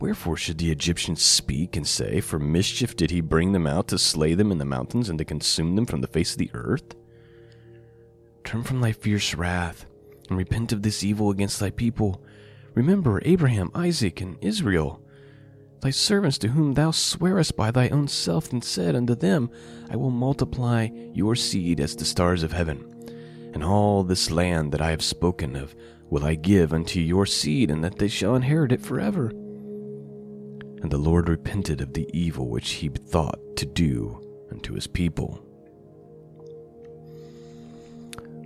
Wherefore 0.00 0.36
should 0.36 0.58
the 0.58 0.72
Egyptians 0.72 1.22
speak 1.22 1.76
and 1.76 1.86
say, 1.86 2.20
For 2.20 2.38
mischief 2.38 2.96
did 2.96 3.10
he 3.10 3.20
bring 3.20 3.52
them 3.52 3.66
out 3.66 3.88
to 3.88 3.98
slay 3.98 4.34
them 4.34 4.50
in 4.50 4.58
the 4.58 4.64
mountains 4.64 5.10
and 5.10 5.18
to 5.18 5.24
consume 5.24 5.76
them 5.76 5.86
from 5.86 6.00
the 6.00 6.08
face 6.08 6.32
of 6.32 6.38
the 6.38 6.50
earth? 6.54 6.96
Turn 8.42 8.64
from 8.64 8.80
thy 8.80 8.92
fierce 8.92 9.34
wrath 9.34 9.84
and 10.30 10.38
repent 10.38 10.72
of 10.72 10.82
this 10.82 11.04
evil 11.04 11.28
against 11.30 11.60
thy 11.60 11.70
people. 11.70 12.22
Remember 12.74 13.20
Abraham, 13.24 13.70
Isaac, 13.74 14.22
and 14.22 14.38
Israel 14.40 15.02
thy 15.80 15.90
servants 15.90 16.38
to 16.38 16.48
whom 16.48 16.74
thou 16.74 16.90
swearest 16.90 17.56
by 17.56 17.70
thy 17.70 17.88
own 17.88 18.06
self, 18.06 18.52
and 18.52 18.62
said 18.62 18.94
unto 18.94 19.14
them, 19.14 19.50
I 19.90 19.96
will 19.96 20.10
multiply 20.10 20.88
your 21.14 21.34
seed 21.34 21.80
as 21.80 21.96
the 21.96 22.04
stars 22.04 22.42
of 22.42 22.52
heaven. 22.52 22.86
And 23.54 23.64
all 23.64 24.04
this 24.04 24.30
land 24.30 24.72
that 24.72 24.82
I 24.82 24.90
have 24.90 25.02
spoken 25.02 25.56
of 25.56 25.74
will 26.08 26.24
I 26.24 26.34
give 26.34 26.72
unto 26.72 27.00
your 27.00 27.26
seed, 27.26 27.70
and 27.70 27.82
that 27.82 27.98
they 27.98 28.08
shall 28.08 28.36
inherit 28.36 28.72
it 28.72 28.82
forever. 28.82 29.28
And 29.28 30.90
the 30.90 30.98
Lord 30.98 31.28
repented 31.28 31.80
of 31.80 31.94
the 31.94 32.08
evil 32.12 32.48
which 32.48 32.72
he 32.72 32.88
thought 32.88 33.38
to 33.56 33.66
do 33.66 34.20
unto 34.50 34.74
his 34.74 34.86
people. 34.86 35.44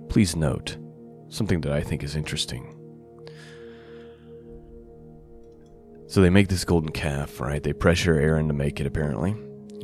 Please 0.09 0.35
note 0.35 0.77
something 1.29 1.61
that 1.61 1.71
I 1.71 1.81
think 1.81 2.03
is 2.03 2.15
interesting. 2.15 2.75
So 6.07 6.21
they 6.21 6.29
make 6.29 6.47
this 6.47 6.63
golden 6.63 6.91
calf, 6.91 7.39
right? 7.39 7.61
They 7.61 7.73
pressure 7.73 8.15
Aaron 8.15 8.47
to 8.47 8.53
make 8.53 8.79
it, 8.79 8.85
apparently. 8.85 9.35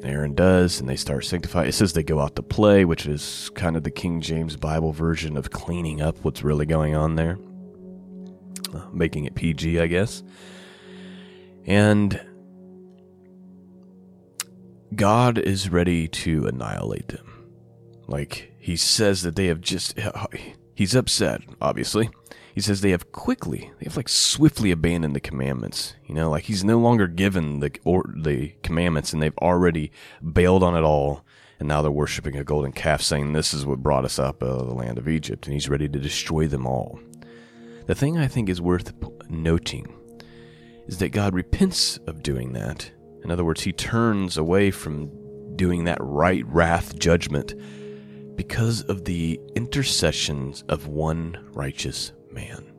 Aaron 0.03 0.33
does, 0.33 0.79
and 0.79 0.89
they 0.89 0.95
start 0.95 1.25
sanctifying. 1.25 1.69
It 1.69 1.73
says 1.73 1.93
they 1.93 2.03
go 2.03 2.19
out 2.19 2.35
to 2.35 2.43
play, 2.43 2.85
which 2.85 3.05
is 3.05 3.51
kind 3.55 3.75
of 3.75 3.83
the 3.83 3.91
King 3.91 4.21
James 4.21 4.55
Bible 4.55 4.93
version 4.93 5.37
of 5.37 5.51
cleaning 5.51 6.01
up 6.01 6.17
what's 6.23 6.43
really 6.43 6.65
going 6.65 6.95
on 6.95 7.15
there, 7.15 7.37
uh, 8.73 8.85
making 8.91 9.25
it 9.25 9.35
PG, 9.35 9.79
I 9.79 9.87
guess. 9.87 10.23
And 11.65 12.19
God 14.95 15.37
is 15.37 15.69
ready 15.69 16.07
to 16.07 16.47
annihilate 16.47 17.09
them. 17.09 17.27
Like, 18.07 18.53
he 18.59 18.75
says 18.75 19.21
that 19.23 19.35
they 19.35 19.47
have 19.47 19.61
just. 19.61 19.99
He's 20.81 20.95
upset, 20.95 21.41
obviously 21.61 22.09
he 22.53 22.61
says 22.61 22.81
they 22.81 22.91
have 22.91 23.11
quickly, 23.11 23.71
they 23.79 23.85
have 23.85 23.97
like 23.97 24.09
swiftly 24.09 24.71
abandoned 24.71 25.15
the 25.15 25.19
commandments. 25.21 25.95
You 26.05 26.15
know, 26.15 26.29
like 26.31 26.45
he's 26.45 26.63
no 26.63 26.79
longer 26.79 27.07
given 27.07 27.59
the 27.59 27.71
or 27.85 28.03
the 28.15 28.55
commandments, 28.63 29.13
and 29.13 29.21
they've 29.21 29.37
already 29.37 29.91
bailed 30.33 30.63
on 30.63 30.75
it 30.75 30.81
all. 30.81 31.23
And 31.59 31.67
now 31.67 31.83
they're 31.83 31.91
worshiping 31.91 32.35
a 32.35 32.43
golden 32.43 32.71
calf, 32.71 33.03
saying 33.03 33.33
this 33.33 33.53
is 33.53 33.65
what 33.65 33.83
brought 33.83 34.05
us 34.05 34.17
up 34.17 34.41
out 34.41 34.61
of 34.61 34.67
the 34.67 34.73
land 34.73 34.97
of 34.97 35.07
Egypt, 35.07 35.45
and 35.45 35.53
he's 35.53 35.69
ready 35.69 35.87
to 35.87 35.99
destroy 35.99 36.47
them 36.47 36.65
all. 36.65 36.99
The 37.85 37.93
thing 37.93 38.17
I 38.17 38.27
think 38.27 38.49
is 38.49 38.59
worth 38.59 38.91
noting 39.29 39.93
is 40.87 40.97
that 40.97 41.09
God 41.09 41.35
repents 41.35 41.99
of 42.07 42.23
doing 42.23 42.53
that. 42.53 42.89
In 43.23 43.29
other 43.29 43.45
words, 43.45 43.61
he 43.61 43.71
turns 43.71 44.35
away 44.35 44.71
from 44.71 45.11
doing 45.55 45.83
that 45.83 45.99
right 46.01 46.43
wrath 46.47 46.97
judgment 46.97 47.53
because 48.35 48.81
of 48.83 49.05
the 49.05 49.39
intercessions 49.55 50.63
of 50.69 50.87
one 50.87 51.37
righteous 51.53 52.13
man. 52.31 52.71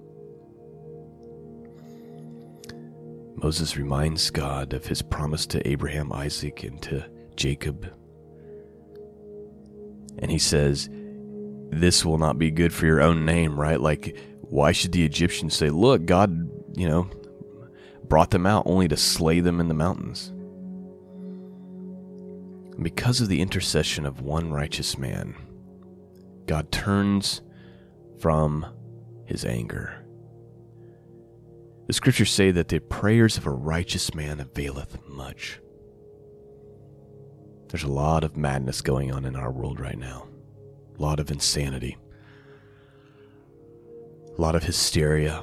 Moses 3.37 3.77
reminds 3.77 4.31
God 4.31 4.73
of 4.73 4.87
his 4.87 5.03
promise 5.03 5.47
to 5.47 5.67
Abraham, 5.69 6.13
Isaac, 6.13 6.63
and 6.63 6.81
to 6.83 7.05
Jacob. 7.35 7.93
And 10.19 10.31
he 10.31 10.39
says, 10.39 10.89
This 11.71 12.05
will 12.05 12.19
not 12.19 12.39
be 12.39 12.51
good 12.51 12.73
for 12.73 12.87
your 12.87 13.01
own 13.01 13.25
name, 13.25 13.59
right? 13.59 13.81
Like, 13.81 14.17
why 14.43 14.73
should 14.73 14.93
the 14.93 15.05
Egyptians 15.05 15.55
say, 15.55 15.71
Look, 15.71 16.07
God, 16.07 16.49
you 16.77 16.89
know, 16.89 17.09
brought 18.05 18.31
them 18.31 18.47
out 18.47 18.65
only 18.67 18.87
to 18.89 18.97
slay 18.97 19.41
them 19.41 19.61
in 19.61 19.69
the 19.69 19.75
mountains? 19.75 20.32
Because 22.81 23.21
of 23.21 23.29
the 23.29 23.41
intercession 23.41 24.07
of 24.07 24.23
one 24.23 24.53
righteous 24.53 24.97
man, 24.97 25.35
God 26.47 26.73
turns 26.73 27.43
from 28.19 28.67
his 29.27 29.45
anger. 29.45 30.05
The 31.87 31.93
scriptures 31.93 32.31
say 32.31 32.51
that 32.53 32.69
the 32.69 32.79
prayers 32.79 33.37
of 33.37 33.47
a 33.47 33.51
righteous 33.51 34.15
man 34.15 34.41
availeth 34.41 34.99
much. 35.09 35.61
There's 37.69 37.85
a 37.85 37.89
lot 37.89 38.25
of 38.25 38.37
madness 38.37 38.81
going 38.81 39.13
on 39.13 39.25
in 39.25 39.35
our 39.35 39.51
world 39.51 39.81
right 39.81 39.99
now, 39.99 40.29
a 40.99 41.03
lot 41.03 41.21
of 41.21 41.31
insanity, 41.31 41.97
a 44.37 44.41
lot 44.41 44.55
of 44.55 44.63
hysteria, 44.63 45.43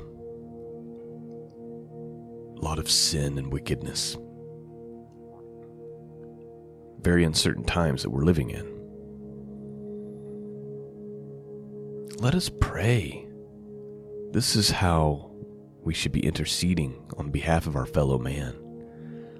a 2.55 2.61
lot 2.61 2.79
of 2.79 2.89
sin 2.89 3.37
and 3.37 3.51
wickedness. 3.51 4.17
Very 7.01 7.23
uncertain 7.23 7.63
times 7.63 8.03
that 8.03 8.09
we're 8.09 8.25
living 8.25 8.49
in. 8.49 8.79
Let 12.19 12.35
us 12.35 12.49
pray 12.59 13.25
this 14.31 14.55
is 14.55 14.69
how 14.69 15.31
we 15.81 15.93
should 15.93 16.11
be 16.11 16.25
interceding 16.25 17.09
on 17.17 17.31
behalf 17.31 17.65
of 17.65 17.75
our 17.75 17.85
fellow 17.85 18.19
man, 18.19 18.55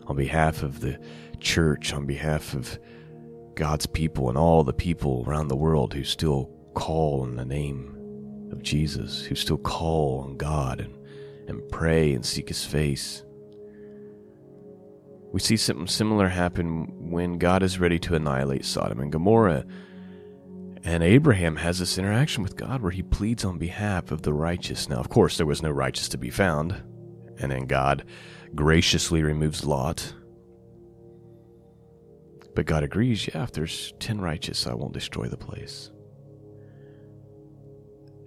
on 0.07 0.15
behalf 0.15 0.63
of 0.63 0.79
the 0.79 0.97
church, 1.39 1.93
on 1.93 2.05
behalf 2.05 2.53
of 2.53 2.79
God's 3.55 3.85
people 3.85 4.29
and 4.29 4.37
all 4.37 4.63
the 4.63 4.73
people 4.73 5.25
around 5.27 5.49
the 5.49 5.55
world 5.55 5.93
who 5.93 6.03
still 6.03 6.49
call 6.73 7.21
on 7.21 7.35
the 7.35 7.45
name 7.45 8.47
of 8.51 8.63
Jesus, 8.63 9.23
who 9.23 9.35
still 9.35 9.57
call 9.57 10.21
on 10.21 10.37
God 10.37 10.79
and, 10.79 10.95
and 11.49 11.67
pray 11.69 12.13
and 12.13 12.25
seek 12.25 12.47
his 12.47 12.63
face. 12.63 13.23
We 15.31 15.39
see 15.39 15.57
something 15.57 15.87
similar 15.87 16.29
happen 16.29 17.11
when 17.11 17.37
God 17.37 17.63
is 17.63 17.79
ready 17.79 17.99
to 17.99 18.15
annihilate 18.15 18.65
Sodom 18.65 18.99
and 18.99 19.11
Gomorrah 19.11 19.65
and 20.83 21.03
Abraham 21.03 21.57
has 21.57 21.79
this 21.79 21.97
interaction 21.97 22.41
with 22.41 22.55
God 22.55 22.81
where 22.81 22.91
he 22.91 23.03
pleads 23.03 23.43
on 23.43 23.57
behalf 23.57 24.11
of 24.11 24.21
the 24.21 24.33
righteous. 24.33 24.87
Now, 24.87 24.97
of 24.97 25.09
course, 25.09 25.37
there 25.37 25.45
was 25.45 25.61
no 25.61 25.69
righteous 25.69 26.07
to 26.09 26.17
be 26.17 26.29
found. 26.29 26.81
And 27.37 27.51
then 27.51 27.65
God 27.65 28.05
graciously 28.55 29.21
removes 29.23 29.65
Lot. 29.65 30.13
But 32.55 32.65
God 32.65 32.83
agrees, 32.83 33.27
yeah, 33.27 33.43
if 33.43 33.51
there's 33.51 33.93
10 33.99 34.19
righteous, 34.21 34.67
I 34.67 34.73
won't 34.73 34.93
destroy 34.93 35.27
the 35.27 35.37
place. 35.37 35.91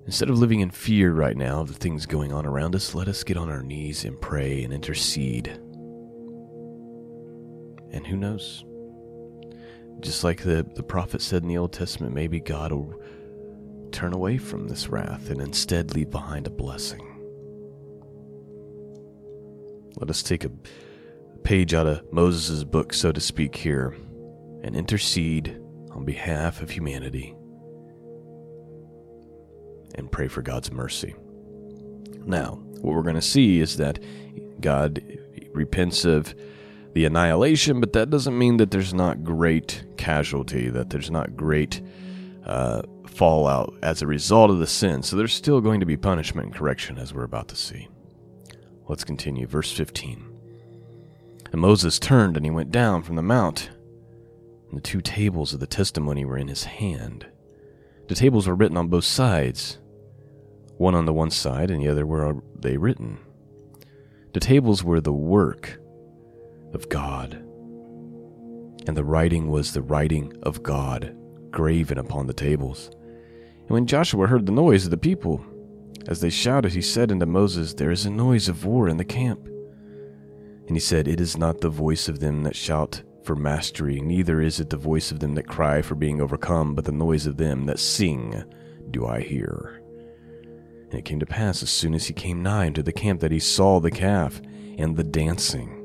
Instead 0.07 0.31
of 0.31 0.39
living 0.39 0.61
in 0.61 0.71
fear 0.71 1.13
right 1.13 1.37
now 1.37 1.61
of 1.61 1.69
the 1.69 1.75
things 1.75 2.07
going 2.07 2.33
on 2.33 2.45
around 2.45 2.75
us, 2.75 2.95
let 2.95 3.09
us 3.09 3.25
get 3.25 3.37
on 3.37 3.51
our 3.51 3.63
knees 3.63 4.05
and 4.05 4.21
pray 4.21 4.63
and 4.63 4.73
intercede. 4.73 5.59
And 7.93 8.07
who 8.07 8.17
knows? 8.17 8.65
Just 10.01 10.25
like 10.25 10.43
the, 10.43 10.67
the 10.75 10.83
prophet 10.83 11.23
said 11.23 11.43
in 11.43 11.49
the 11.49 11.59
Old 11.59 11.73
Testament, 11.73 12.15
maybe 12.15 12.41
God 12.41 12.73
will 12.73 13.01
turn 13.93 14.13
away 14.13 14.39
from 14.39 14.69
this 14.69 14.89
wrath 14.89 15.31
and 15.31 15.41
instead 15.41 15.95
leave 15.95 16.11
behind 16.11 16.47
a 16.47 16.51
blessing. 16.51 17.09
Let 19.97 20.11
us 20.11 20.23
take 20.23 20.45
a 20.45 20.51
page 21.45 21.75
out 21.75 21.87
of 21.87 22.13
Moses' 22.13 22.65
book, 22.65 22.95
so 22.95 23.13
to 23.13 23.21
speak, 23.21 23.55
here, 23.55 23.95
and 24.63 24.75
intercede 24.75 25.61
on 25.91 26.05
behalf 26.05 26.63
of 26.63 26.71
humanity 26.71 27.35
and 29.95 30.11
pray 30.11 30.29
for 30.29 30.41
God's 30.41 30.73
mercy. 30.73 31.15
Now, 32.25 32.61
what 32.81 32.95
we're 32.95 33.03
going 33.03 33.15
to 33.17 33.23
see 33.23 33.61
is 33.61 33.77
that 33.77 33.99
God 34.61 35.03
repents 35.53 36.05
of 36.05 36.35
the 36.95 37.05
annihilation, 37.05 37.81
but 37.81 37.93
that 37.95 38.11
doesn't 38.11 38.37
mean 38.37 38.59
that 38.59 38.71
there's 38.71 38.93
not 38.93 39.25
great 39.25 39.85
casualty, 39.97 40.69
that 40.69 40.91
there's 40.91 41.11
not 41.11 41.37
great 41.37 41.81
uh, 42.45 42.83
fallout 43.07 43.75
as 43.83 44.03
a 44.03 44.07
result 44.07 44.51
of 44.51 44.59
the 44.59 44.67
sin. 44.67 45.03
So 45.03 45.17
there's 45.17 45.33
still 45.33 45.61
going 45.61 45.81
to 45.81 45.87
be 45.87 45.97
punishment 45.97 46.47
and 46.47 46.55
correction, 46.55 46.99
as 46.99 47.15
we're 47.15 47.25
about 47.25 47.49
to 47.49 47.57
see. 47.57 47.89
Let's 48.89 49.05
continue. 49.05 49.47
Verse 49.47 49.73
15. 49.73 50.29
And 51.53 51.61
Moses 51.61 51.99
turned 51.99 52.37
and 52.37 52.47
he 52.47 52.51
went 52.51 52.71
down 52.71 53.03
from 53.03 53.17
the 53.17 53.23
mount, 53.23 53.71
and 54.69 54.79
the 54.79 54.83
two 54.83 55.01
tables 55.01 55.53
of 55.53 55.61
the 55.61 55.67
testimony 55.67 56.25
were 56.25 56.39
in 56.39 56.49
his 56.49 56.65
hand. 56.65 57.27
The 58.09 58.15
tables 58.15 58.47
were 58.47 58.55
written 58.55 58.77
on 58.77 58.89
both 58.89 59.05
sides, 59.05 59.79
one 60.77 60.95
on 60.95 61.07
the 61.07 61.13
one 61.13 61.31
side 61.31 61.71
and 61.71 61.81
the 61.81 61.89
other 61.89 62.07
were 62.07 62.37
they 62.59 62.77
written. 62.77 63.19
The 64.33 64.41
tables 64.41 64.83
were 64.83 65.01
the 65.01 65.13
work 65.13 65.79
of 66.73 66.89
God, 66.89 67.35
and 68.87 68.97
the 68.97 69.05
writing 69.05 69.49
was 69.49 69.73
the 69.73 69.83
writing 69.83 70.33
of 70.43 70.63
God 70.63 71.17
graven 71.51 71.99
upon 71.99 72.27
the 72.27 72.33
tables. 72.33 72.91
And 73.61 73.71
when 73.71 73.87
Joshua 73.87 74.27
heard 74.27 74.47
the 74.47 74.53
noise 74.53 74.85
of 74.85 74.91
the 74.91 74.97
people, 74.97 75.45
as 76.09 76.21
they 76.21 76.31
shouted, 76.31 76.73
he 76.73 76.83
said 76.83 77.13
unto 77.13 77.27
Moses, 77.27 77.75
There 77.75 77.91
is 77.91 78.07
a 78.07 78.11
noise 78.11 78.49
of 78.49 78.65
war 78.65 78.89
in 78.89 78.97
the 78.97 79.05
camp. 79.05 79.47
And 80.67 80.77
he 80.77 80.81
said, 80.81 81.07
It 81.07 81.21
is 81.21 81.37
not 81.37 81.61
the 81.61 81.69
voice 81.69 82.09
of 82.09 82.19
them 82.21 82.43
that 82.43 82.57
shout 82.57 83.03
for 83.25 83.37
mastery, 83.37 84.01
neither 84.01 84.41
is 84.41 84.59
it 84.59 84.71
the 84.71 84.77
voice 84.77 85.13
of 85.13 85.21
them 85.21 85.35
that 85.35 85.47
cry 85.47 85.81
for 85.81 85.95
being 85.95 86.21
overcome, 86.21 86.75
but 86.75 86.85
the 86.85 86.93
noise 86.93 87.27
of 87.27 87.37
them 87.37 87.67
that 87.67 87.79
sing 87.79 88.43
do 88.91 89.07
I 89.07 89.21
hear. 89.21 89.81
And 90.91 90.95
it 90.95 91.05
came 91.05 91.21
to 91.21 91.27
pass 91.27 91.63
as 91.63 91.71
soon 91.71 91.95
as 91.95 92.07
he 92.07 92.15
came 92.15 92.43
nigh 92.43 92.67
unto 92.67 92.83
the 92.83 92.93
camp 92.93 93.21
that 93.21 93.31
he 93.31 93.39
saw 93.39 93.79
the 93.79 93.91
calf 93.91 94.43
and 94.77 94.97
the 94.97 95.05
dancing. 95.05 95.82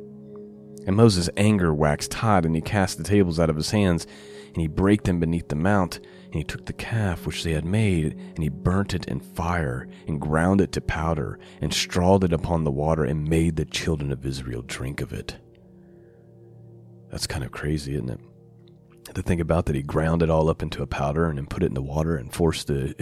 And 0.88 0.96
Moses' 0.96 1.30
anger 1.36 1.74
waxed 1.74 2.14
hot, 2.14 2.46
and 2.46 2.56
he 2.56 2.62
cast 2.62 2.98
the 2.98 3.04
tables 3.04 3.40
out 3.40 3.50
of 3.50 3.58
his 3.58 3.72
hands, 3.72 4.08
and 4.48 4.56
he 4.56 4.68
brake 4.68 5.04
them 5.04 5.20
beneath 5.20 5.50
the 5.50 5.56
mount. 5.56 5.98
And 6.26 6.36
he 6.36 6.46
took 6.46 6.66
the 6.66 6.74
calf 6.74 7.28
which 7.28 7.44
they 7.44 7.52
had 7.52 7.66
made, 7.66 8.14
and 8.14 8.42
he 8.42 8.48
burnt 8.48 8.94
it 8.94 9.06
in 9.06 9.20
fire, 9.20 9.88
and 10.08 10.22
ground 10.22 10.62
it 10.62 10.72
to 10.72 10.82
powder, 10.82 11.40
and 11.62 11.74
strawed 11.74 12.24
it 12.24 12.32
upon 12.32 12.64
the 12.64 12.72
water, 12.72 13.04
and 13.04 13.28
made 13.28 13.58
the 13.58 13.66
children 13.66 14.14
of 14.14 14.26
Israel 14.26 14.62
drink 14.62 15.02
of 15.02 15.12
it. 15.12 15.36
That's 17.12 17.28
kind 17.28 17.44
of 17.44 17.52
crazy, 17.52 17.94
isn't 17.96 18.10
it? 18.10 18.20
To 19.14 19.22
think 19.22 19.42
about 19.42 19.66
that 19.66 19.76
he 19.76 19.82
ground 19.82 20.24
it 20.24 20.30
all 20.30 20.50
up 20.50 20.62
into 20.62 20.84
a 20.84 20.88
powder 20.88 21.28
and 21.28 21.38
then 21.38 21.48
put 21.48 21.64
it 21.64 21.68
in 21.68 21.74
the 21.74 21.82
water 21.82 22.16
and 22.16 22.34
forced 22.34 22.68
the, 22.68 22.96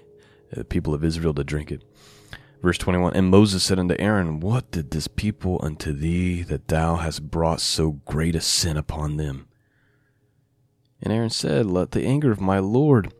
the 0.50 0.64
people 0.64 0.94
of 0.94 1.04
Israel 1.04 1.34
to 1.34 1.44
drink 1.44 1.72
it. 1.72 1.82
Verse 2.64 2.78
21 2.78 3.12
And 3.14 3.28
Moses 3.28 3.62
said 3.62 3.78
unto 3.78 3.94
Aaron, 3.98 4.40
What 4.40 4.70
did 4.70 4.90
this 4.90 5.06
people 5.06 5.60
unto 5.62 5.92
thee 5.92 6.42
that 6.44 6.68
thou 6.68 6.96
hast 6.96 7.30
brought 7.30 7.60
so 7.60 8.00
great 8.06 8.34
a 8.34 8.40
sin 8.40 8.78
upon 8.78 9.18
them? 9.18 9.46
And 11.02 11.12
Aaron 11.12 11.28
said, 11.28 11.66
Let 11.66 11.90
the 11.90 12.06
anger 12.06 12.32
of 12.32 12.40
my 12.40 12.60
Lord, 12.60 13.12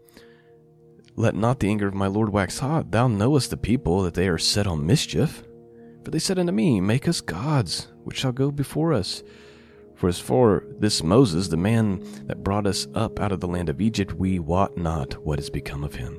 let 1.15 1.35
not 1.35 1.61
the 1.61 1.69
anger 1.69 1.87
of 1.87 1.93
my 1.93 2.07
Lord 2.07 2.31
wax 2.31 2.61
hot. 2.61 2.91
Thou 2.91 3.07
knowest 3.07 3.51
the 3.51 3.59
people 3.59 4.01
that 4.05 4.15
they 4.15 4.29
are 4.29 4.39
set 4.39 4.67
on 4.67 4.87
mischief. 4.87 5.45
For 6.03 6.11
they 6.11 6.19
said 6.19 6.39
unto 6.39 6.53
me, 6.53 6.81
Make 6.81 7.07
us 7.07 7.21
gods, 7.21 7.89
which 8.03 8.17
shall 8.17 8.33
go 8.33 8.51
before 8.51 8.95
us. 8.95 9.23
For 9.95 10.09
as 10.09 10.19
for 10.19 10.65
this 10.79 11.03
Moses, 11.03 11.49
the 11.49 11.59
man 11.59 12.03
that 12.29 12.43
brought 12.43 12.67
us 12.67 12.87
up 12.95 13.21
out 13.21 13.31
of 13.31 13.41
the 13.41 13.49
land 13.49 13.69
of 13.69 13.83
Egypt, 13.83 14.15
we 14.15 14.39
wot 14.39 14.79
not 14.79 15.23
what 15.23 15.39
is 15.39 15.51
become 15.51 15.85
of 15.85 15.97
him. 15.97 16.19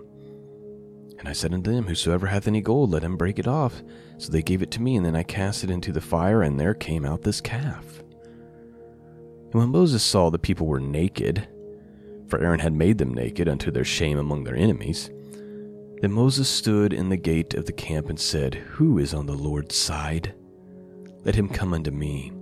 And 1.26 1.32
I 1.32 1.34
said 1.34 1.56
unto 1.56 1.72
them, 1.72 1.88
Whosoever 1.88 2.28
hath 2.28 2.48
any 2.48 2.62
gold, 2.62 2.92
let 2.92 3.02
him 3.02 3.18
break 3.18 3.40
it 3.40 3.48
off. 3.48 3.82
So 4.20 4.32
they 4.32 4.44
gave 4.44 4.62
it 4.62 4.70
to 4.70 4.82
me, 4.84 4.96
and 4.96 5.04
then 5.04 5.16
I 5.16 5.24
cast 5.24 5.64
it 5.64 5.72
into 5.72 5.92
the 5.92 6.00
fire, 6.00 6.44
and 6.44 6.60
there 6.60 6.76
came 6.76 7.04
out 7.04 7.24
this 7.24 7.42
calf. 7.42 8.04
And 9.46 9.56
when 9.56 9.70
Moses 9.70 10.04
saw 10.04 10.30
the 10.30 10.38
people 10.38 10.68
were 10.68 10.80
naked, 10.80 11.48
for 12.28 12.40
Aaron 12.40 12.60
had 12.60 12.74
made 12.74 13.00
them 13.00 13.12
naked 13.12 13.50
unto 13.50 13.72
their 13.72 13.84
shame 13.84 14.20
among 14.20 14.44
their 14.44 14.56
enemies. 14.56 15.10
Then 16.00 16.12
Moses 16.12 16.48
stood 16.48 16.94
in 16.94 17.10
the 17.10 17.18
gate 17.18 17.56
of 17.56 17.66
the 17.66 17.74
camp 17.74 18.08
and 18.08 18.20
said, 18.20 18.54
Who 18.54 19.00
is 19.00 19.16
on 19.16 19.26
the 19.26 19.34
Lord's 19.34 19.76
side? 19.76 20.36
Let 21.24 21.34
him 21.34 21.50
come 21.50 21.74
unto 21.74 21.90
me. 21.90 22.34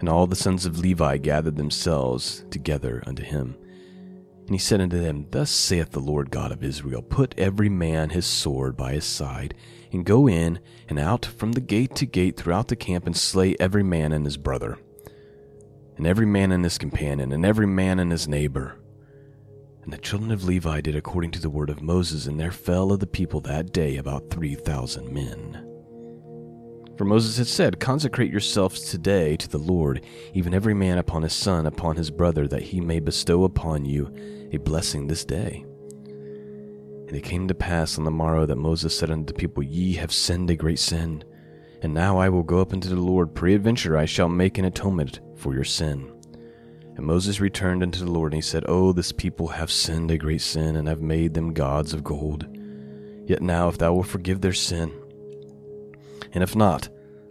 And 0.00 0.08
all 0.08 0.26
the 0.26 0.34
sons 0.34 0.66
of 0.66 0.80
Levi 0.80 1.18
gathered 1.18 1.54
themselves 1.54 2.44
together 2.50 3.04
unto 3.06 3.22
him. 3.22 3.56
And 4.46 4.54
he 4.54 4.58
said 4.58 4.80
unto 4.80 5.00
them, 5.00 5.26
Thus 5.30 5.50
saith 5.50 5.90
the 5.90 6.00
Lord 6.00 6.30
God 6.30 6.52
of 6.52 6.62
Israel 6.62 7.02
Put 7.02 7.34
every 7.36 7.68
man 7.68 8.10
his 8.10 8.26
sword 8.26 8.76
by 8.76 8.92
his 8.92 9.04
side, 9.04 9.54
and 9.92 10.04
go 10.04 10.28
in 10.28 10.60
and 10.88 10.98
out 10.98 11.26
from 11.26 11.52
the 11.52 11.60
gate 11.60 11.94
to 11.96 12.06
gate 12.06 12.36
throughout 12.36 12.68
the 12.68 12.76
camp, 12.76 13.06
and 13.06 13.16
slay 13.16 13.56
every 13.58 13.82
man 13.82 14.12
and 14.12 14.24
his 14.24 14.36
brother 14.36 14.78
and 15.96 16.06
every 16.06 16.26
man 16.26 16.52
and 16.52 16.64
his 16.64 16.78
companion, 16.78 17.32
and 17.32 17.44
every 17.44 17.66
man 17.66 17.98
and 17.98 18.12
his 18.12 18.28
neighbor. 18.28 18.78
And 19.82 19.92
the 19.92 19.98
children 19.98 20.30
of 20.30 20.44
Levi 20.44 20.80
did 20.80 20.96
according 20.96 21.30
to 21.32 21.40
the 21.40 21.50
word 21.50 21.70
of 21.70 21.80
Moses, 21.80 22.26
and 22.26 22.38
there 22.38 22.52
fell 22.52 22.92
of 22.92 23.00
the 23.00 23.06
people 23.06 23.40
that 23.42 23.72
day 23.72 23.96
about 23.96 24.30
three 24.30 24.54
thousand 24.54 25.12
men. 25.12 25.65
For 26.96 27.04
Moses 27.04 27.36
had 27.36 27.46
said, 27.46 27.78
Consecrate 27.78 28.30
yourselves 28.30 28.80
today 28.80 29.36
to 29.36 29.48
the 29.48 29.58
Lord, 29.58 30.02
even 30.32 30.54
every 30.54 30.72
man 30.72 30.96
upon 30.96 31.22
his 31.22 31.34
son, 31.34 31.66
upon 31.66 31.96
his 31.96 32.10
brother, 32.10 32.48
that 32.48 32.62
he 32.62 32.80
may 32.80 33.00
bestow 33.00 33.44
upon 33.44 33.84
you 33.84 34.10
a 34.52 34.56
blessing 34.56 35.06
this 35.06 35.24
day. 35.24 35.64
And 37.06 37.14
it 37.14 37.22
came 37.22 37.46
to 37.48 37.54
pass 37.54 37.98
on 37.98 38.04
the 38.04 38.10
morrow 38.10 38.46
that 38.46 38.56
Moses 38.56 38.96
said 38.98 39.10
unto 39.10 39.32
the 39.32 39.38
people, 39.38 39.62
Ye 39.62 39.94
have 39.94 40.12
sinned 40.12 40.50
a 40.50 40.56
great 40.56 40.78
sin. 40.78 41.22
And 41.82 41.92
now 41.92 42.18
I 42.18 42.30
will 42.30 42.42
go 42.42 42.60
up 42.60 42.72
unto 42.72 42.88
the 42.88 42.96
Lord. 42.96 43.34
Peradventure 43.34 43.96
I 43.96 44.06
shall 44.06 44.28
make 44.28 44.56
an 44.56 44.64
atonement 44.64 45.20
for 45.36 45.54
your 45.54 45.64
sin. 45.64 46.10
And 46.96 47.04
Moses 47.04 47.40
returned 47.40 47.82
unto 47.82 48.02
the 48.02 48.10
Lord, 48.10 48.32
and 48.32 48.42
he 48.42 48.46
said, 48.46 48.64
Oh, 48.66 48.92
this 48.92 49.12
people 49.12 49.48
have 49.48 49.70
sinned 49.70 50.10
a 50.10 50.16
great 50.16 50.40
sin, 50.40 50.76
and 50.76 50.88
have 50.88 51.02
made 51.02 51.34
them 51.34 51.52
gods 51.52 51.92
of 51.92 52.02
gold. 52.02 52.46
Yet 53.26 53.42
now, 53.42 53.68
if 53.68 53.76
thou 53.76 53.92
wilt 53.92 54.06
forgive 54.06 54.40
their 54.40 54.54
sin, 54.54 54.90
and 56.36 56.42
if 56.42 56.54
not, 56.54 56.90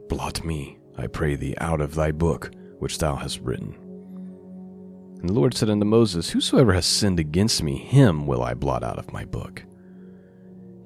blot 0.09 0.43
me, 0.43 0.79
I 0.97 1.05
pray 1.05 1.35
thee, 1.35 1.53
out 1.59 1.79
of 1.79 1.93
thy 1.93 2.11
book 2.11 2.49
which 2.79 2.97
thou 2.97 3.15
hast 3.15 3.39
written. 3.39 3.75
And 5.19 5.29
the 5.29 5.33
Lord 5.33 5.53
said 5.53 5.69
unto 5.69 5.85
Moses, 5.85 6.31
Whosoever 6.31 6.73
has 6.73 6.87
sinned 6.87 7.19
against 7.19 7.61
me, 7.61 7.77
him 7.77 8.25
will 8.25 8.41
I 8.41 8.55
blot 8.55 8.83
out 8.83 8.97
of 8.97 9.13
my 9.13 9.23
book. 9.23 9.63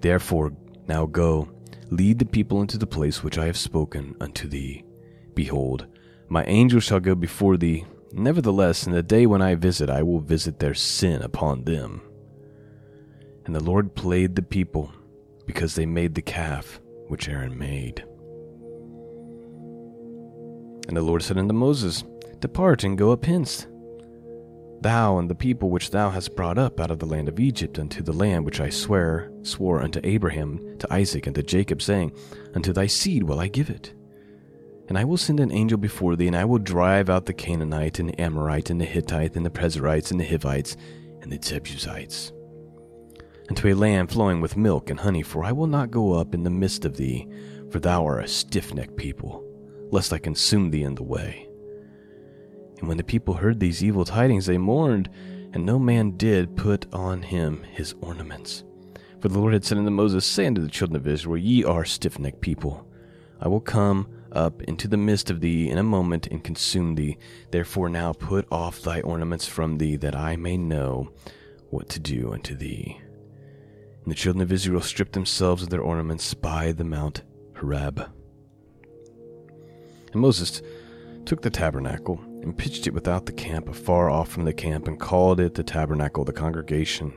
Therefore, 0.01 0.51
now 0.85 1.05
go, 1.05 1.49
lead 1.91 2.19
the 2.19 2.25
people 2.25 2.59
into 2.59 2.77
the 2.77 2.85
place 2.85 3.23
which 3.23 3.37
I 3.37 3.45
have 3.45 3.55
spoken 3.55 4.17
unto 4.19 4.49
thee. 4.49 4.83
Behold, 5.33 5.87
my 6.27 6.43
angel 6.43 6.81
shall 6.81 6.99
go 6.99 7.15
before 7.15 7.55
thee. 7.55 7.85
Nevertheless, 8.11 8.85
in 8.85 8.91
the 8.91 9.01
day 9.01 9.27
when 9.27 9.41
I 9.41 9.55
visit, 9.55 9.89
I 9.89 10.03
will 10.03 10.19
visit 10.19 10.59
their 10.59 10.73
sin 10.73 11.21
upon 11.21 11.63
them. 11.63 12.01
And 13.45 13.55
the 13.55 13.63
Lord 13.63 13.95
played 13.95 14.35
the 14.35 14.41
people, 14.41 14.91
because 15.45 15.75
they 15.75 15.85
made 15.85 16.15
the 16.15 16.21
calf 16.21 16.81
which 17.09 17.27
Aaron 17.27 17.57
made. 17.57 18.03
And 20.87 20.97
the 20.97 21.01
Lord 21.01 21.21
said 21.21 21.37
unto 21.37 21.53
Moses, 21.53 22.03
Depart 22.39 22.83
and 22.83 22.97
go 22.97 23.11
up 23.11 23.25
hence, 23.25 23.67
thou 24.81 25.17
and 25.17 25.29
the 25.29 25.35
people 25.35 25.69
which 25.69 25.91
thou 25.91 26.09
hast 26.09 26.35
brought 26.35 26.57
up 26.57 26.79
out 26.79 26.91
of 26.91 26.99
the 26.99 27.05
land 27.05 27.27
of 27.27 27.39
Egypt 27.39 27.77
unto 27.77 28.01
the 28.01 28.13
land 28.13 28.45
which 28.45 28.61
I 28.61 28.69
swear 28.69 29.31
swore 29.41 29.81
unto 29.81 29.99
Abraham, 30.03 30.77
to 30.79 30.93
Isaac, 30.93 31.27
and 31.27 31.35
to 31.35 31.43
Jacob, 31.43 31.81
saying, 31.81 32.13
Unto 32.55 32.71
thy 32.73 32.87
seed 32.87 33.23
will 33.23 33.39
I 33.39 33.47
give 33.47 33.69
it. 33.69 33.93
And 34.87 34.97
I 34.97 35.03
will 35.03 35.17
send 35.17 35.39
an 35.39 35.51
angel 35.51 35.77
before 35.77 36.15
thee, 36.15 36.27
and 36.27 36.35
I 36.35 36.45
will 36.45 36.57
drive 36.57 37.09
out 37.09 37.25
the 37.25 37.33
Canaanite, 37.33 37.99
and 37.99 38.09
the 38.09 38.19
Amorite, 38.19 38.69
and 38.69 38.81
the 38.81 38.85
Hittite, 38.85 39.35
and 39.35 39.45
the 39.45 39.51
Perizzites, 39.51 40.11
and 40.11 40.19
the 40.19 40.25
Hivites, 40.25 40.77
and 41.21 41.31
the 41.31 41.37
Jebusites, 41.37 42.31
unto 43.49 43.67
a 43.67 43.73
land 43.73 44.11
flowing 44.11 44.41
with 44.41 44.55
milk 44.55 44.89
and 44.89 44.99
honey, 44.99 45.23
for 45.23 45.43
I 45.43 45.51
will 45.51 45.67
not 45.67 45.91
go 45.91 46.13
up 46.13 46.33
in 46.33 46.43
the 46.43 46.49
midst 46.49 46.85
of 46.85 46.97
thee, 46.97 47.27
for 47.71 47.79
thou 47.79 48.05
art 48.05 48.25
a 48.25 48.27
stiff 48.27 48.73
necked 48.73 48.95
people, 48.95 49.43
lest 49.91 50.13
I 50.13 50.19
consume 50.19 50.69
thee 50.69 50.83
in 50.83 50.95
the 50.95 51.03
way. 51.03 51.47
And 52.79 52.87
when 52.87 52.97
the 52.97 53.03
people 53.03 53.33
heard 53.33 53.59
these 53.59 53.83
evil 53.83 54.05
tidings, 54.05 54.45
they 54.45 54.57
mourned, 54.57 55.09
and 55.53 55.65
no 55.65 55.79
man 55.79 56.11
did 56.11 56.55
put 56.55 56.85
on 56.93 57.23
him 57.23 57.63
his 57.63 57.95
ornaments. 58.01 58.63
For 59.19 59.27
the 59.27 59.39
Lord 59.39 59.53
had 59.53 59.65
said 59.65 59.77
unto 59.77 59.89
Moses, 59.89 60.25
Say 60.25 60.45
unto 60.47 60.61
the 60.61 60.69
children 60.69 60.95
of 60.95 61.07
Israel, 61.07 61.37
Ye 61.37 61.63
are 61.63 61.83
stiff 61.83 62.19
necked 62.19 62.41
people. 62.41 62.87
I 63.41 63.47
will 63.47 63.59
come 63.59 64.07
up 64.31 64.61
into 64.63 64.87
the 64.87 64.97
midst 64.97 65.29
of 65.29 65.41
thee 65.41 65.69
in 65.69 65.77
a 65.77 65.83
moment 65.83 66.27
and 66.27 66.43
consume 66.43 66.95
thee. 66.95 67.17
Therefore 67.51 67.89
now 67.89 68.13
put 68.13 68.47
off 68.51 68.81
thy 68.81 69.01
ornaments 69.01 69.47
from 69.47 69.77
thee, 69.77 69.97
that 69.97 70.15
I 70.15 70.35
may 70.35 70.55
know 70.55 71.09
what 71.69 71.89
to 71.89 71.99
do 71.99 72.31
unto 72.31 72.55
thee. 72.55 73.01
And 74.09 74.15
the 74.17 74.21
children 74.21 74.41
of 74.41 74.51
Israel 74.51 74.81
stripped 74.81 75.13
themselves 75.13 75.61
of 75.61 75.69
their 75.69 75.83
ornaments 75.83 76.33
by 76.33 76.71
the 76.71 76.83
Mount 76.83 77.21
Horeb. 77.59 78.09
And 80.11 80.19
Moses 80.19 80.63
took 81.25 81.43
the 81.43 81.51
tabernacle 81.51 82.19
and 82.41 82.57
pitched 82.57 82.87
it 82.87 82.93
without 82.95 83.27
the 83.27 83.31
camp, 83.31 83.69
afar 83.69 84.09
off 84.09 84.29
from 84.29 84.45
the 84.45 84.51
camp, 84.51 84.87
and 84.87 84.99
called 84.99 85.39
it 85.39 85.53
the 85.53 85.61
tabernacle 85.61 86.23
of 86.23 86.25
the 86.25 86.33
congregation. 86.33 87.13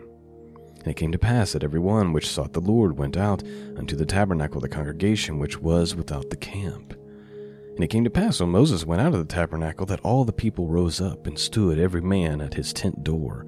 And 0.81 0.89
it 0.89 0.99
came 0.99 1.11
to 1.13 1.19
pass 1.19 1.53
that 1.53 1.65
every 1.65 1.81
one 1.81 2.13
which 2.13 2.29
sought 2.29 2.53
the 2.53 2.61
Lord 2.61 2.99
went 2.99 3.17
out 3.17 3.43
unto 3.79 3.97
the 3.97 4.05
tabernacle 4.05 4.59
of 4.59 4.63
the 4.63 4.69
congregation 4.69 5.39
which 5.39 5.59
was 5.59 5.95
without 5.95 6.29
the 6.29 6.37
camp. 6.37 6.93
And 6.93 7.83
it 7.83 7.89
came 7.89 8.05
to 8.05 8.11
pass 8.11 8.39
when 8.39 8.51
Moses 8.51 8.85
went 8.85 9.01
out 9.01 9.15
of 9.15 9.27
the 9.27 9.35
tabernacle 9.35 9.87
that 9.87 10.01
all 10.01 10.27
the 10.27 10.33
people 10.35 10.69
rose 10.69 11.01
up 11.01 11.27
and 11.27 11.39
stood 11.39 11.79
every 11.79 12.03
man 12.03 12.43
at 12.43 12.53
his 12.53 12.75
tent 12.75 13.03
door 13.03 13.47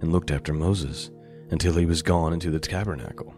and 0.00 0.12
looked 0.12 0.30
after 0.30 0.52
Moses 0.52 1.10
until 1.50 1.74
he 1.74 1.86
was 1.86 2.02
gone 2.02 2.32
into 2.32 2.50
the 2.50 2.60
tabernacle. 2.60 3.34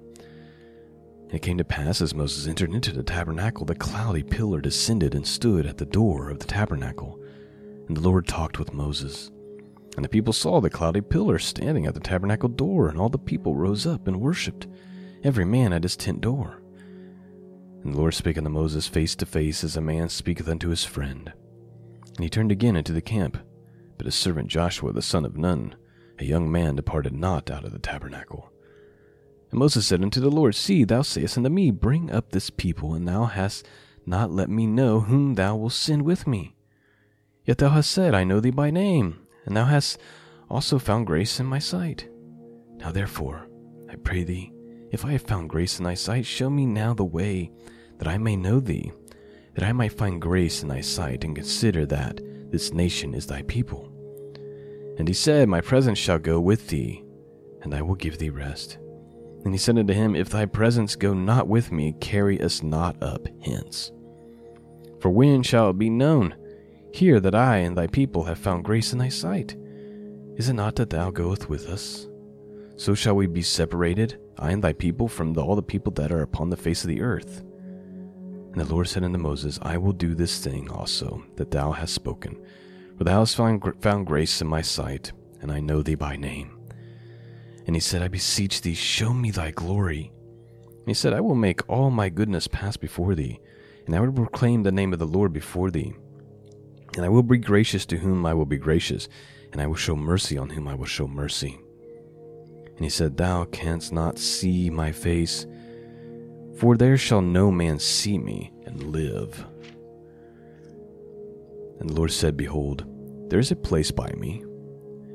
It 1.31 1.43
came 1.43 1.59
to 1.59 1.65
pass 1.65 2.01
as 2.01 2.15
Moses 2.15 2.47
entered 2.47 2.73
into 2.73 2.93
the 2.93 3.03
tabernacle, 3.03 3.67
the 3.67 3.75
cloudy 3.75 4.23
pillar 4.23 4.61
descended 4.61 5.15
and 5.15 5.27
stood 5.27 5.67
at 5.67 5.77
the 5.79 5.85
door 5.85 6.31
of 6.31 6.39
the 6.39 6.47
tabernacle. 6.47 7.21
And 7.89 7.97
the 7.97 8.01
Lord 8.01 8.29
talked 8.29 8.59
with 8.59 8.73
Moses. 8.73 9.31
And 9.97 10.05
the 10.05 10.09
people 10.09 10.33
saw 10.33 10.61
the 10.61 10.71
cloudy 10.71 11.01
pillar 11.01 11.39
standing 11.39 11.87
at 11.87 11.95
the 11.95 12.01
tabernacle 12.01 12.49
door, 12.49 12.89
and 12.89 12.99
all 12.99 13.09
the 13.09 13.19
people 13.19 13.57
rose 13.57 13.87
up 13.87 14.07
and 14.07 14.21
worshipped, 14.21 14.67
every 15.25 15.45
man 15.45 15.73
at 15.73 15.83
his 15.83 15.97
tent 15.97 16.21
door. 16.21 16.63
And 17.83 17.95
the 17.95 17.99
Lord 17.99 18.15
spake 18.15 18.39
unto 18.39 18.51
Moses 18.51 18.87
face 18.87 19.17
to 19.17 19.27
face, 19.27 19.65
as 19.65 19.77
a 19.77 19.81
man 19.81 20.09
speaketh 20.09 20.49
unto 20.49 20.69
his 20.69 20.85
friend. 20.85 21.33
And 22.17 22.25
he 22.25 22.31
turned 22.31 22.53
again 22.53 22.77
into 22.77 22.93
the 22.93 23.03
camp, 23.03 23.39
but 23.97 24.07
his 24.07 24.15
servant 24.15 24.49
Joshua 24.49 24.93
the 24.93 25.03
son 25.03 25.25
of 25.25 25.37
Nun, 25.37 25.75
a 26.19 26.25
young 26.25 26.51
man, 26.51 26.77
departed 26.77 27.13
not 27.13 27.51
out 27.51 27.65
of 27.65 27.73
the 27.73 27.79
tabernacle. 27.79 28.51
And 29.51 29.61
Moses 29.61 29.87
said 29.87 30.03
unto 30.03 30.21
the 30.21 30.31
Lord, 30.31 30.55
See, 30.55 30.85
thou 30.85 31.03
sayest 31.03 31.37
unto 31.37 31.51
me, 31.51 31.71
Bring 31.71 32.11
up 32.11 32.31
this 32.31 32.51
people, 32.51 32.95
and 32.95 33.07
thou 33.07 33.25
hast 33.25 33.67
not 34.05 34.31
let 34.31 34.49
me 34.49 34.67
know 34.67 35.01
whom 35.01 35.35
thou 35.35 35.57
wilt 35.57 35.73
send 35.73 36.03
with 36.03 36.27
me. 36.27 36.57
Yet 37.45 37.59
thou 37.59 37.71
hast 37.71 37.91
said, 37.91 38.15
I 38.15 38.25
know 38.25 38.41
thee 38.41 38.51
by 38.51 38.71
name, 38.71 39.27
and 39.45 39.57
thou 39.57 39.65
hast 39.65 39.99
also 40.51 40.79
found 40.79 41.07
grace 41.07 41.39
in 41.39 41.47
my 41.47 41.59
sight. 41.59 42.09
Now 42.77 42.93
therefore, 42.93 43.49
I 43.91 43.97
pray 43.97 44.25
thee, 44.25 44.53
if 44.91 45.05
I 45.05 45.13
have 45.13 45.23
found 45.23 45.51
grace 45.51 45.79
in 45.79 45.85
thy 45.85 45.95
sight, 45.95 46.27
show 46.27 46.51
me 46.51 46.67
now 46.67 46.95
the 46.95 47.05
way 47.05 47.51
that 47.99 48.09
I 48.09 48.19
may 48.19 48.37
know 48.37 48.61
thee, 48.61 48.93
that 49.55 49.65
I 49.65 49.73
might 49.73 49.93
find 49.93 50.21
grace 50.21 50.63
in 50.63 50.69
thy 50.69 50.81
sight, 50.81 51.25
and 51.25 51.35
consider 51.35 51.87
that 51.87 52.21
this 52.51 52.73
nation 52.73 53.15
is 53.15 53.27
thy 53.27 53.43
people. 53.43 53.93
And 54.99 55.09
he 55.09 55.15
said, 55.15 55.49
My 55.49 55.61
presence 55.61 55.99
shall 55.99 56.19
go 56.19 56.41
with 56.41 56.69
thee, 56.69 57.05
and 57.63 57.75
I 57.75 57.83
will 57.83 57.95
give 57.95 58.19
thee 58.19 58.31
rest. 58.31 58.79
And 59.45 59.55
he 59.55 59.59
said 59.59 59.79
unto 59.79 59.93
him, 59.93 60.17
If 60.17 60.31
thy 60.31 60.47
presence 60.47 60.97
go 60.97 61.15
not 61.15 61.49
with 61.49 61.71
me, 61.71 61.95
carry 62.01 62.41
us 62.41 62.63
not 62.63 63.01
up 63.03 63.29
hence. 63.43 63.93
For 65.01 65.11
when 65.11 65.43
shall 65.43 65.71
it 65.71 65.79
be 65.79 65.91
known 65.91 66.35
here 66.97 67.21
that 67.21 67.35
I 67.35 67.59
and 67.59 67.77
thy 67.77 67.87
people 67.87 68.25
have 68.25 68.39
found 68.39 68.65
grace 68.65 68.93
in 68.93 68.99
thy 68.99 69.11
sight. 69.11 69.55
Is 70.37 70.49
it 70.49 70.55
not 70.55 70.77
that 70.77 70.91
thou 70.91 71.11
goest 71.11 71.49
with 71.49 71.69
us? 71.69 72.09
So 72.77 72.95
shall 72.95 73.15
we 73.15 73.27
be 73.27 73.43
separated, 73.43 74.19
I 74.39 74.53
and 74.53 74.65
thy 74.65 74.73
people, 74.73 75.09
from 75.09 75.37
all 75.39 75.57
the 75.57 75.63
people 75.63 75.93
that 75.93 76.11
are 76.11 76.23
upon 76.23 76.51
the 76.51 76.57
face 76.57 76.83
of 76.85 76.89
the 76.89 77.03
earth. 77.03 77.43
And 78.53 78.61
the 78.61 78.65
Lord 78.65 78.89
said 78.89 79.05
unto 79.05 79.19
Moses, 79.19 79.59
I 79.63 79.77
will 79.77 79.93
do 79.93 80.15
this 80.15 80.39
thing 80.43 80.71
also 80.71 81.23
that 81.37 81.51
thou 81.51 81.73
hast 81.73 81.95
spoken, 81.95 82.43
for 82.97 83.05
thou 83.05 83.21
hast 83.21 83.37
found, 83.37 83.63
found 83.83 84.07
grace 84.07 84.41
in 84.41 84.47
my 84.47 84.63
sight, 84.63 85.13
and 85.41 85.53
I 85.53 85.61
know 85.61 85.83
thee 85.83 85.95
by 85.95 86.17
name. 86.17 86.59
And 87.67 87.75
he 87.75 87.81
said, 87.81 88.03
I 88.03 88.09
beseech 88.09 88.63
thee, 88.63 88.75
show 88.75 89.13
me 89.13 89.31
thy 89.31 89.51
glory. 89.51 90.13
And 90.69 90.87
he 90.87 90.95
said, 90.95 91.13
I 91.13 91.21
will 91.21 91.35
make 91.35 91.69
all 91.69 91.91
my 91.91 92.09
goodness 92.09 92.47
pass 92.47 92.77
before 92.77 93.15
thee, 93.15 93.41
and 93.87 93.95
I 93.95 94.01
will 94.01 94.13
proclaim 94.13 94.63
the 94.63 94.73
name 94.73 94.93
of 94.93 94.99
the 94.99 95.07
Lord 95.07 95.33
before 95.33 95.71
thee. 95.71 95.95
And 96.97 97.05
I 97.05 97.09
will 97.09 97.23
be 97.23 97.39
gracious 97.39 97.85
to 97.87 97.99
whom 97.99 98.25
I 98.25 98.35
will 98.35 98.47
be 98.47 98.57
gracious, 98.57 99.09
and 99.53 99.61
I 99.61 99.67
will 99.67 99.75
show 99.75 99.97
mercy 99.97 100.39
on 100.39 100.51
whom 100.51 100.69
I 100.69 100.75
will 100.75 100.87
show 100.87 101.09
mercy. 101.09 101.59
And 102.77 102.85
he 102.85 102.89
said, 102.89 103.17
Thou 103.17 103.45
canst 103.47 103.93
not 103.93 104.19
see 104.19 104.71
my 104.71 104.93
face, 104.93 105.47
for 106.57 106.77
there 106.77 106.97
shall 106.97 107.21
no 107.21 107.51
man 107.51 107.79
see 107.79 108.19
me 108.19 108.53
and 108.65 108.93
live. 108.93 109.45
And 111.81 111.91
the 111.91 111.95
Lord 111.95 112.13
said, 112.13 112.37
Behold, 112.37 112.85
there 113.29 113.39
is 113.39 113.51
a 113.51 113.57
place 113.57 113.91
by 113.91 114.11
me, 114.17 114.43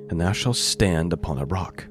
and 0.10 0.19
thou 0.19 0.32
shalt 0.32 0.58
stand 0.58 1.13
upon 1.13 1.38
a 1.38 1.45
rock. 1.45 1.86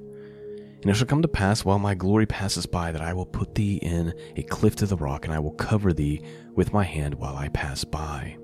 And 0.83 0.91
it 0.91 0.95
shall 0.95 1.07
come 1.07 1.23
to 1.23 1.29
pass 1.29 1.65
while 1.65 1.79
my 1.79 1.95
glory 1.95 2.27
passes 2.27 2.67
by 2.67 2.93
that 2.93 3.03
I 3.03 3.13
will 3.13 3.27
put 3.27 3.55
thee 3.55 3.77
in 3.77 4.15
a 4.37 4.43
cliff 4.43 4.81
of 4.83 4.89
the 4.89 4.97
rock, 4.97 5.25
and 5.25 5.35
I 5.35 5.39
will 5.39 5.53
cover 5.53 5.93
thee 5.93 6.23
with 6.55 6.73
my 6.73 6.85
hand 6.85 7.15
while 7.17 7.37
I 7.37 7.49
pass 7.49 7.85
by 7.85 8.39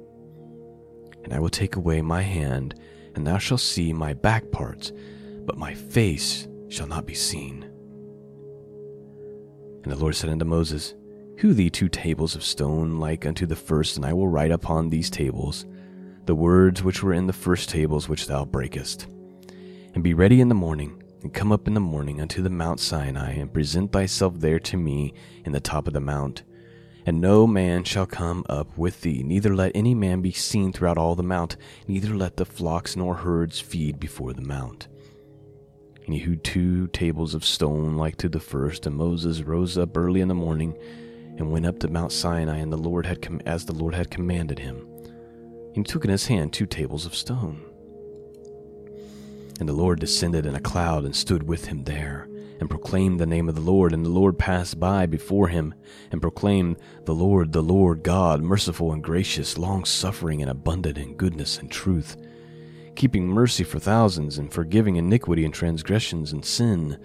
and 1.27 1.35
I 1.35 1.41
will 1.41 1.51
take 1.51 1.75
away 1.75 2.01
my 2.03 2.23
hand, 2.23 2.79
and 3.17 3.27
thou 3.27 3.37
shalt 3.37 3.61
see 3.61 3.93
my 3.93 4.15
back 4.15 4.53
parts, 4.53 4.93
but 5.45 5.59
my 5.59 5.75
face 5.75 6.47
shall 6.69 6.87
not 6.87 7.05
be 7.05 7.15
seen. 7.15 7.65
And 9.83 9.93
the 9.93 9.97
Lord 9.97 10.15
said 10.15 10.31
unto 10.31 10.45
Moses, 10.45 10.95
Hew 11.39 11.53
thee 11.53 11.69
two 11.69 11.89
tables 11.89 12.37
of 12.37 12.45
stone 12.45 13.01
like 13.01 13.27
unto 13.27 13.45
the 13.45 13.57
first, 13.57 13.97
and 13.97 14.07
I 14.07 14.13
will 14.13 14.29
write 14.29 14.53
upon 14.53 14.89
these 14.89 15.11
tables 15.11 15.67
the 16.27 16.35
words 16.35 16.83
which 16.83 17.03
were 17.03 17.13
in 17.13 17.27
the 17.27 17.33
first 17.33 17.69
tables 17.69 18.09
which 18.09 18.27
thou 18.27 18.45
breakest. 18.45 19.07
And 19.95 20.03
be 20.03 20.15
ready 20.15 20.41
in 20.41 20.49
the 20.49 20.55
morning, 20.55 21.03
and 21.23 21.33
come 21.33 21.51
up 21.51 21.67
in 21.67 21.75
the 21.75 21.81
morning 21.81 22.21
unto 22.21 22.43
the 22.43 22.51
Mount 22.51 22.81
Sinai, 22.81 23.33
and 23.33 23.53
present 23.53 23.93
thyself 23.93 24.35
there 24.39 24.61
to 24.61 24.77
me 24.77 25.15
in 25.45 25.53
the 25.53 25.61
top 25.61 25.87
of 25.87 25.95
the 25.95 26.01
mount 26.01 26.43
and 27.07 27.21
no 27.21 27.47
man 27.47 27.85
shall 27.85 28.05
come 28.05 28.45
up 28.49 28.77
with 28.77 29.03
thee, 29.03 29.23
neither 29.23 29.55
let 29.55 29.71
any 29.77 29.95
man 29.95 30.21
be 30.21 30.33
seen 30.33 30.73
throughout 30.73 30.99
all 30.99 31.15
the 31.15 31.23
mount, 31.23 31.57
neither 31.87 32.13
let 32.15 32.37
the 32.37 32.45
flocks 32.45 32.97
nor 32.97 33.15
herds 33.15 33.61
feed 33.61 34.01
before 34.01 34.33
the 34.33 34.43
mount. 34.43 34.89
And 36.05 36.15
he 36.15 36.21
hewed 36.21 36.43
two 36.43 36.89
tables 36.89 37.33
of 37.33 37.45
stone 37.45 37.97
like 37.97 38.17
to 38.17 38.29
the 38.29 38.41
first, 38.41 38.87
and 38.87 38.97
Moses 38.97 39.43
rose 39.43 39.79
up 39.79 39.97
early 39.97 40.21
in 40.21 40.27
the 40.27 40.35
morning 40.35 40.77
and 41.39 41.53
went 41.53 41.67
up 41.67 41.79
to 41.81 41.89
Mount 41.89 42.11
Sinai, 42.11 42.59
and 42.59 42.73
the 42.73 42.77
Lord 42.77 43.07
had 43.07 43.23
com- 43.23 43.41
as 43.47 43.65
the 43.65 43.75
Lord 43.75 43.95
had 43.95 44.11
commanded 44.11 44.59
him. 44.59 44.85
He 45.77 45.83
took 45.83 46.07
in 46.07 46.11
his 46.11 46.27
hand 46.27 46.55
two 46.55 46.65
tables 46.65 47.05
of 47.05 47.15
stone. 47.15 47.61
And 49.61 49.69
the 49.69 49.75
Lord 49.75 50.01
descended 50.01 50.47
in 50.47 50.55
a 50.55 50.61
cloud 50.61 51.05
and 51.05 51.15
stood 51.15 51.43
with 51.43 51.67
him 51.67 51.85
there 51.85 52.27
and 52.61 52.71
proclaimed 52.71 53.21
the 53.21 53.27
name 53.27 53.47
of 53.47 53.57
the 53.57 53.61
Lord. 53.61 53.93
And 53.93 54.03
the 54.03 54.09
Lord 54.09 54.39
passed 54.39 54.81
by 54.81 55.05
before 55.05 55.49
him 55.49 55.75
and 56.11 56.23
proclaimed, 56.23 56.79
The 57.05 57.15
Lord, 57.15 57.53
the 57.53 57.63
Lord 57.63 58.03
God, 58.03 58.41
merciful 58.41 58.91
and 58.91 59.05
gracious, 59.05 59.59
long 59.59 59.85
suffering 59.85 60.41
and 60.41 60.51
abundant 60.51 60.97
in 60.97 61.15
goodness 61.15 61.59
and 61.59 61.71
truth, 61.71 62.17
keeping 62.95 63.29
mercy 63.29 63.63
for 63.63 63.79
thousands 63.79 64.39
and 64.39 64.51
forgiving 64.51 64.97
iniquity 64.97 65.45
and 65.45 65.53
transgressions 65.53 66.33
and 66.33 66.43
sin, 66.43 66.99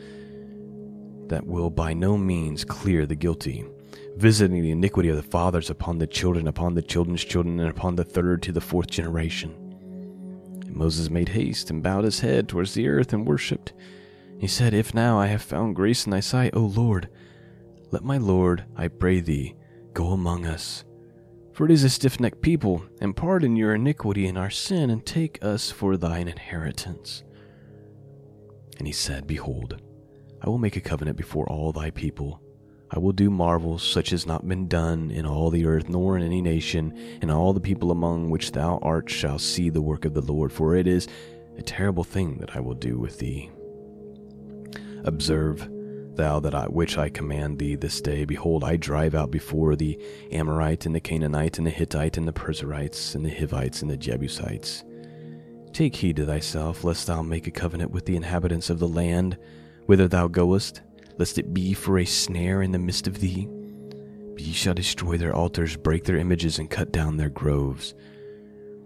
that 1.27 1.45
will 1.45 1.69
by 1.69 1.93
no 1.93 2.17
means 2.17 2.63
clear 2.63 3.05
the 3.05 3.15
guilty, 3.15 3.65
visiting 4.15 4.61
the 4.61 4.71
iniquity 4.71 5.09
of 5.09 5.15
the 5.15 5.23
fathers 5.23 5.69
upon 5.69 5.97
the 5.97 6.07
children, 6.07 6.47
upon 6.47 6.73
the 6.73 6.81
children's 6.81 7.23
children, 7.23 7.59
and 7.59 7.69
upon 7.69 7.95
the 7.95 8.03
third 8.03 8.41
to 8.43 8.51
the 8.51 8.61
fourth 8.61 8.89
generation. 8.89 9.55
And 10.61 10.75
Moses 10.75 11.09
made 11.09 11.29
haste 11.29 11.69
and 11.69 11.83
bowed 11.83 12.03
his 12.03 12.19
head 12.19 12.47
towards 12.47 12.73
the 12.73 12.87
earth 12.87 13.13
and 13.13 13.25
worshipped. 13.25 13.73
He 14.39 14.47
said, 14.47 14.73
If 14.73 14.93
now 14.93 15.19
I 15.19 15.27
have 15.27 15.41
found 15.41 15.75
grace 15.75 16.05
in 16.05 16.11
thy 16.11 16.19
sight, 16.19 16.55
O 16.55 16.61
Lord, 16.61 17.09
let 17.91 18.03
my 18.03 18.17
Lord, 18.17 18.65
I 18.75 18.87
pray 18.87 19.19
thee, 19.19 19.55
go 19.93 20.07
among 20.07 20.45
us. 20.45 20.85
For 21.53 21.65
it 21.65 21.71
is 21.71 21.83
a 21.83 21.89
stiff 21.89 22.19
necked 22.19 22.41
people, 22.41 22.83
and 23.01 23.15
pardon 23.15 23.55
your 23.55 23.75
iniquity 23.75 24.25
and 24.27 24.37
our 24.37 24.49
sin, 24.49 24.89
and 24.89 25.05
take 25.05 25.43
us 25.43 25.69
for 25.69 25.97
thine 25.97 26.27
inheritance. 26.27 27.23
And 28.77 28.87
he 28.87 28.93
said, 28.93 29.27
Behold, 29.27 29.81
I 30.41 30.49
will 30.49 30.57
make 30.57 30.75
a 30.75 30.81
covenant 30.81 31.17
before 31.17 31.47
all 31.47 31.71
thy 31.71 31.91
people. 31.91 32.40
I 32.93 32.99
will 32.99 33.13
do 33.13 33.29
marvels 33.29 33.83
such 33.83 34.11
as 34.11 34.27
not 34.27 34.45
been 34.45 34.67
done 34.67 35.11
in 35.11 35.25
all 35.25 35.49
the 35.49 35.65
earth, 35.65 35.87
nor 35.87 36.17
in 36.17 36.23
any 36.23 36.41
nation, 36.41 36.93
and 37.21 37.31
all 37.31 37.53
the 37.53 37.61
people 37.61 37.89
among 37.89 38.29
which 38.29 38.51
thou 38.51 38.79
art 38.81 39.09
shall 39.09 39.39
see 39.39 39.69
the 39.69 39.81
work 39.81 40.03
of 40.03 40.13
the 40.13 40.21
Lord, 40.21 40.51
for 40.51 40.75
it 40.75 40.87
is 40.87 41.07
a 41.57 41.61
terrible 41.61 42.03
thing 42.03 42.37
that 42.39 42.55
I 42.55 42.59
will 42.59 42.73
do 42.73 42.99
with 42.99 43.19
thee. 43.19 43.49
Observe 45.05 45.69
thou 46.15 46.41
that 46.41 46.53
I, 46.53 46.65
which 46.65 46.97
I 46.97 47.07
command 47.07 47.59
thee 47.59 47.75
this 47.75 48.01
day. 48.01 48.25
Behold, 48.25 48.65
I 48.65 48.75
drive 48.75 49.15
out 49.15 49.31
before 49.31 49.77
the 49.77 49.97
Amorite 50.31 50.85
and 50.85 50.93
the 50.93 50.99
Canaanite 50.99 51.57
and 51.57 51.65
the 51.65 51.71
Hittite 51.71 52.17
and 52.17 52.27
the 52.27 52.33
Perizzites 52.33 53.15
and 53.15 53.25
the 53.25 53.33
Hivites 53.33 53.81
and 53.81 53.89
the 53.89 53.95
Jebusites. 53.95 54.83
Take 55.71 55.95
heed 55.95 56.17
to 56.17 56.25
thyself, 56.25 56.83
lest 56.83 57.07
thou 57.07 57.21
make 57.21 57.47
a 57.47 57.51
covenant 57.51 57.91
with 57.91 58.05
the 58.05 58.17
inhabitants 58.17 58.69
of 58.69 58.79
the 58.79 58.87
land 58.87 59.37
whither 59.85 60.09
thou 60.09 60.27
goest, 60.27 60.81
lest 61.21 61.37
it 61.37 61.53
be 61.53 61.71
for 61.71 61.99
a 61.99 62.05
snare 62.05 62.63
in 62.63 62.71
the 62.71 62.79
midst 62.79 63.05
of 63.05 63.19
thee. 63.19 63.47
But 64.33 64.41
ye 64.41 64.53
shall 64.53 64.73
destroy 64.73 65.17
their 65.17 65.35
altars, 65.35 65.77
break 65.77 66.03
their 66.03 66.17
images, 66.17 66.57
and 66.57 66.67
cut 66.67 66.91
down 66.91 67.17
their 67.17 67.29
groves. 67.29 67.93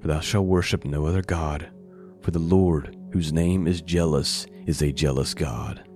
For 0.02 0.10
thou 0.10 0.20
shalt 0.20 0.46
worship 0.46 0.84
no 0.84 1.06
other 1.06 1.22
God, 1.22 1.70
for 2.20 2.32
the 2.32 2.40
Lord, 2.40 2.94
whose 3.14 3.32
name 3.32 3.68
is 3.68 3.82
jealous, 3.82 4.48
is 4.66 4.82
a 4.82 4.92
jealous 4.92 5.34
God. 5.34 5.88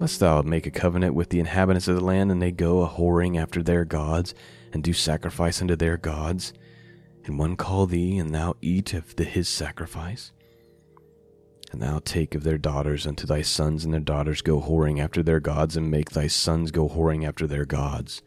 Lest 0.00 0.18
thou 0.20 0.40
make 0.40 0.66
a 0.66 0.70
covenant 0.70 1.14
with 1.14 1.28
the 1.28 1.40
inhabitants 1.40 1.88
of 1.88 1.96
the 1.96 2.04
land, 2.04 2.32
and 2.32 2.40
they 2.40 2.50
go 2.50 2.80
a 2.80 2.88
whoring 2.88 3.38
after 3.38 3.62
their 3.62 3.84
gods, 3.84 4.34
and 4.72 4.82
do 4.82 4.94
sacrifice 4.94 5.60
unto 5.60 5.76
their 5.76 5.98
gods, 5.98 6.54
and 7.26 7.38
one 7.38 7.56
call 7.56 7.84
thee, 7.84 8.16
and 8.16 8.34
thou 8.34 8.56
eat 8.62 8.94
of 8.94 9.14
the, 9.16 9.24
his 9.24 9.46
sacrifice? 9.46 10.32
And 11.72 11.80
thou 11.80 12.00
take 12.04 12.34
of 12.34 12.44
their 12.44 12.58
daughters 12.58 13.06
unto 13.06 13.26
thy 13.26 13.40
sons, 13.40 13.84
and 13.84 13.94
their 13.94 14.00
daughters 14.00 14.42
go 14.42 14.60
whoring 14.60 15.00
after 15.00 15.22
their 15.22 15.40
gods, 15.40 15.74
and 15.76 15.90
make 15.90 16.10
thy 16.10 16.26
sons 16.26 16.70
go 16.70 16.86
whoring 16.86 17.26
after 17.26 17.46
their 17.46 17.64
gods. 17.64 18.22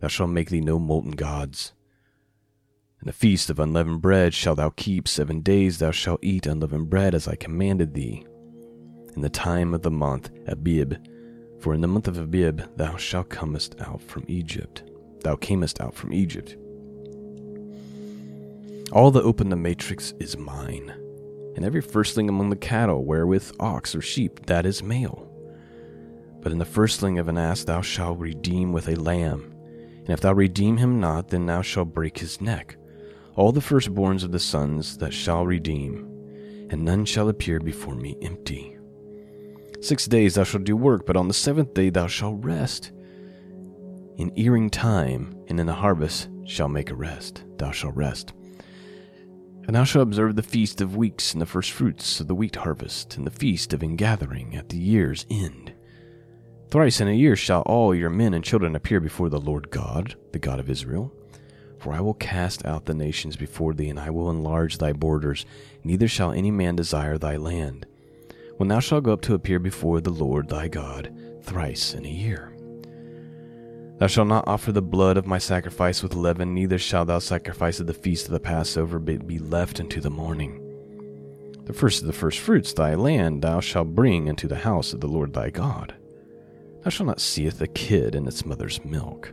Thou 0.00 0.08
shalt 0.08 0.30
make 0.30 0.50
thee 0.50 0.60
no 0.60 0.78
molten 0.78 1.12
gods. 1.12 1.72
And 3.00 3.08
the 3.08 3.14
feast 3.14 3.48
of 3.48 3.58
unleavened 3.58 4.02
bread 4.02 4.34
shalt 4.34 4.58
thou 4.58 4.70
keep 4.70 5.08
seven 5.08 5.40
days, 5.40 5.78
thou 5.78 5.90
shalt 5.90 6.20
eat 6.22 6.46
unleavened 6.46 6.90
bread 6.90 7.14
as 7.14 7.26
I 7.26 7.34
commanded 7.34 7.94
thee. 7.94 8.26
In 9.14 9.22
the 9.22 9.30
time 9.30 9.72
of 9.72 9.80
the 9.80 9.90
month 9.90 10.30
Abib, 10.46 10.94
for 11.60 11.72
in 11.72 11.80
the 11.80 11.88
month 11.88 12.08
of 12.08 12.18
Abib 12.18 12.60
thou 12.76 12.96
shalt 12.98 13.30
comest 13.30 13.74
out 13.80 14.02
from 14.02 14.24
Egypt. 14.28 14.82
Thou 15.22 15.36
camest 15.36 15.80
out 15.80 15.94
from 15.94 16.12
Egypt. 16.12 16.56
All 18.92 19.10
that 19.10 19.24
open 19.24 19.48
the 19.48 19.56
matrix 19.56 20.12
is 20.20 20.36
mine, 20.36 20.94
and 21.56 21.64
every 21.64 21.80
firstling 21.80 22.28
among 22.28 22.50
the 22.50 22.56
cattle, 22.56 23.04
wherewith 23.04 23.50
ox 23.58 23.94
or 23.94 24.02
sheep, 24.02 24.44
that 24.46 24.66
is 24.66 24.82
male. 24.82 25.28
But 26.40 26.52
in 26.52 26.58
the 26.58 26.64
firstling 26.64 27.18
of 27.18 27.28
an 27.28 27.38
ass 27.38 27.64
thou 27.64 27.80
shalt 27.80 28.18
redeem 28.18 28.72
with 28.72 28.88
a 28.88 28.94
lamb, 28.94 29.52
and 29.98 30.10
if 30.10 30.20
thou 30.20 30.34
redeem 30.34 30.76
him 30.76 31.00
not, 31.00 31.28
then 31.28 31.46
thou 31.46 31.62
shalt 31.62 31.94
break 31.94 32.18
his 32.18 32.40
neck. 32.40 32.76
All 33.34 33.52
the 33.52 33.60
firstborns 33.60 34.22
of 34.22 34.32
the 34.32 34.38
sons 34.38 34.98
that 34.98 35.12
shall 35.12 35.46
redeem, 35.46 36.06
and 36.70 36.84
none 36.84 37.04
shall 37.04 37.28
appear 37.28 37.58
before 37.58 37.96
me 37.96 38.16
empty. 38.22 38.76
Six 39.80 40.06
days 40.06 40.34
thou 40.34 40.44
shalt 40.44 40.64
do 40.64 40.76
work, 40.76 41.06
but 41.06 41.16
on 41.16 41.28
the 41.28 41.34
seventh 41.34 41.74
day 41.74 41.90
thou 41.90 42.06
shalt 42.06 42.44
rest. 42.44 42.92
In 44.16 44.32
earing 44.36 44.70
time 44.70 45.36
and 45.48 45.58
in 45.58 45.66
the 45.66 45.74
harvest 45.74 46.28
shall 46.44 46.68
make 46.68 46.90
a 46.90 46.94
rest, 46.94 47.44
thou 47.58 47.70
shalt 47.70 47.94
rest. 47.96 48.32
And 49.66 49.74
thou 49.74 49.84
shalt 49.84 50.04
observe 50.04 50.36
the 50.36 50.42
feast 50.42 50.80
of 50.80 50.96
weeks 50.96 51.32
and 51.32 51.42
the 51.42 51.46
first 51.46 51.72
fruits 51.72 52.20
of 52.20 52.28
the 52.28 52.34
wheat 52.34 52.56
harvest, 52.56 53.16
and 53.16 53.26
the 53.26 53.32
feast 53.32 53.72
of 53.72 53.82
ingathering 53.82 54.54
at 54.54 54.68
the 54.68 54.78
year's 54.78 55.26
end. 55.28 55.72
Thrice 56.70 57.00
in 57.00 57.08
a 57.08 57.12
year 57.12 57.36
shall 57.36 57.62
all 57.62 57.94
your 57.94 58.10
men 58.10 58.32
and 58.34 58.44
children 58.44 58.76
appear 58.76 59.00
before 59.00 59.28
the 59.28 59.40
Lord 59.40 59.70
God, 59.70 60.14
the 60.32 60.38
God 60.38 60.60
of 60.60 60.70
Israel. 60.70 61.12
For 61.78 61.92
I 61.92 62.00
will 62.00 62.14
cast 62.14 62.64
out 62.64 62.86
the 62.86 62.94
nations 62.94 63.36
before 63.36 63.74
thee, 63.74 63.88
and 63.88 63.98
I 64.00 64.10
will 64.10 64.30
enlarge 64.30 64.78
thy 64.78 64.92
borders, 64.92 65.44
neither 65.84 66.08
shall 66.08 66.32
any 66.32 66.50
man 66.50 66.76
desire 66.76 67.18
thy 67.18 67.36
land. 67.36 67.86
When 68.56 68.68
thou 68.68 68.80
shalt 68.80 69.04
go 69.04 69.12
up 69.12 69.20
to 69.22 69.34
appear 69.34 69.58
before 69.58 70.00
the 70.00 70.10
Lord 70.10 70.48
thy 70.48 70.68
God 70.68 71.12
thrice 71.42 71.92
in 71.92 72.04
a 72.06 72.10
year. 72.10 72.55
Thou 73.98 74.06
shalt 74.06 74.28
not 74.28 74.46
offer 74.46 74.72
the 74.72 74.82
blood 74.82 75.16
of 75.16 75.26
my 75.26 75.38
sacrifice 75.38 76.02
with 76.02 76.14
leaven, 76.14 76.52
neither 76.52 76.78
shalt 76.78 77.08
thou 77.08 77.18
sacrifice 77.18 77.80
at 77.80 77.86
the 77.86 77.94
feast 77.94 78.26
of 78.26 78.32
the 78.32 78.40
Passover, 78.40 78.98
but 78.98 79.26
be 79.26 79.38
left 79.38 79.80
unto 79.80 80.02
the 80.02 80.10
morning. 80.10 80.62
The 81.64 81.72
first 81.72 82.02
of 82.02 82.06
the 82.06 82.12
first 82.12 82.38
fruits 82.38 82.74
thy 82.74 82.94
land 82.94 83.42
thou 83.42 83.60
shalt 83.60 83.94
bring 83.94 84.26
into 84.26 84.48
the 84.48 84.56
house 84.56 84.92
of 84.92 85.00
the 85.00 85.08
Lord 85.08 85.32
thy 85.32 85.48
God. 85.48 85.94
Thou 86.82 86.90
shalt 86.90 87.06
not 87.06 87.20
seeth 87.20 87.60
a 87.60 87.66
kid 87.66 88.14
in 88.14 88.28
its 88.28 88.44
mother's 88.44 88.84
milk. 88.84 89.32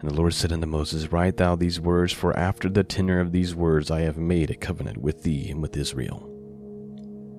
And 0.00 0.10
the 0.10 0.14
Lord 0.14 0.32
said 0.32 0.52
unto 0.52 0.66
Moses, 0.66 1.12
Write 1.12 1.36
thou 1.36 1.54
these 1.54 1.80
words, 1.80 2.12
for 2.12 2.36
after 2.36 2.68
the 2.68 2.82
tenor 2.82 3.20
of 3.20 3.32
these 3.32 3.54
words 3.54 3.90
I 3.90 4.00
have 4.00 4.16
made 4.16 4.50
a 4.50 4.54
covenant 4.54 4.98
with 4.98 5.22
thee 5.22 5.50
and 5.50 5.60
with 5.60 5.76
Israel. 5.76 6.24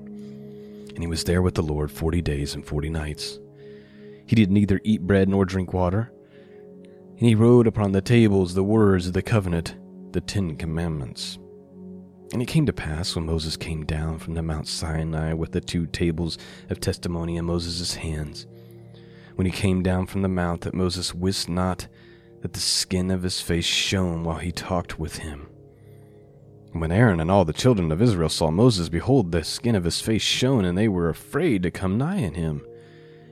And 0.05 0.99
he 0.99 1.07
was 1.07 1.23
there 1.23 1.41
with 1.41 1.55
the 1.55 1.63
Lord 1.63 1.89
forty 1.89 2.21
days 2.21 2.53
and 2.53 2.65
forty 2.65 2.89
nights. 2.89 3.39
He 4.29 4.35
did 4.35 4.51
neither 4.51 4.79
eat 4.83 5.07
bread 5.07 5.27
nor 5.27 5.43
drink 5.43 5.73
water. 5.73 6.13
And 7.17 7.27
he 7.27 7.33
wrote 7.33 7.65
upon 7.65 7.93
the 7.93 7.99
tables 7.99 8.53
the 8.53 8.61
words 8.63 9.07
of 9.07 9.13
the 9.13 9.23
covenant, 9.23 9.75
the 10.11 10.21
Ten 10.21 10.55
Commandments. 10.55 11.39
And 12.31 12.39
it 12.39 12.47
came 12.47 12.67
to 12.67 12.71
pass 12.71 13.15
when 13.15 13.25
Moses 13.25 13.57
came 13.57 13.85
down 13.85 14.19
from 14.19 14.35
the 14.35 14.43
Mount 14.43 14.67
Sinai 14.67 15.33
with 15.33 15.51
the 15.51 15.59
two 15.59 15.87
tables 15.87 16.37
of 16.69 16.79
testimony 16.79 17.37
in 17.37 17.45
Moses' 17.45 17.95
hands, 17.95 18.45
when 19.33 19.47
he 19.47 19.51
came 19.51 19.81
down 19.81 20.05
from 20.05 20.21
the 20.21 20.27
mount, 20.27 20.61
that 20.61 20.75
Moses 20.75 21.11
wist 21.11 21.49
not 21.49 21.87
that 22.43 22.53
the 22.53 22.59
skin 22.59 23.09
of 23.09 23.23
his 23.23 23.41
face 23.41 23.65
shone 23.65 24.23
while 24.23 24.37
he 24.37 24.51
talked 24.51 24.99
with 24.99 25.17
him. 25.17 25.47
When 26.73 26.91
Aaron 26.91 27.19
and 27.19 27.31
all 27.31 27.45
the 27.45 27.51
children 27.51 27.91
of 27.91 27.99
Israel 27.99 28.29
saw 28.29 28.51
Moses, 28.51 28.89
behold, 28.89 29.31
the 29.31 29.43
skin 29.43 29.73
of 29.73 29.85
his 29.85 30.01
face 30.01 30.21
shone, 30.21 30.65
and 30.65 30.77
they 30.77 30.87
were 30.87 31.09
afraid 31.09 31.63
to 31.63 31.71
come 31.71 31.97
nigh 31.97 32.17
in 32.17 32.35
him. 32.35 32.61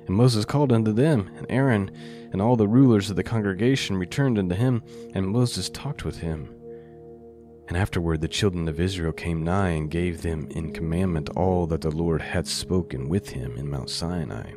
And 0.07 0.15
Moses 0.15 0.45
called 0.45 0.71
unto 0.71 0.93
them, 0.93 1.29
and 1.37 1.45
Aaron 1.49 1.91
and 2.31 2.41
all 2.41 2.55
the 2.55 2.67
rulers 2.67 3.09
of 3.09 3.15
the 3.15 3.23
congregation 3.23 3.97
returned 3.97 4.39
unto 4.39 4.55
him, 4.55 4.81
and 5.13 5.27
Moses 5.27 5.69
talked 5.69 6.05
with 6.05 6.17
him. 6.19 6.49
And 7.67 7.75
afterward 7.75 8.21
the 8.21 8.29
children 8.29 8.69
of 8.69 8.79
Israel 8.79 9.11
came 9.11 9.43
nigh 9.43 9.71
and 9.71 9.91
gave 9.91 10.21
them 10.21 10.47
in 10.51 10.71
commandment 10.71 11.29
all 11.35 11.67
that 11.67 11.81
the 11.81 11.91
Lord 11.91 12.21
had 12.21 12.47
spoken 12.47 13.09
with 13.09 13.29
him 13.29 13.57
in 13.57 13.69
Mount 13.69 13.89
Sinai. 13.89 14.53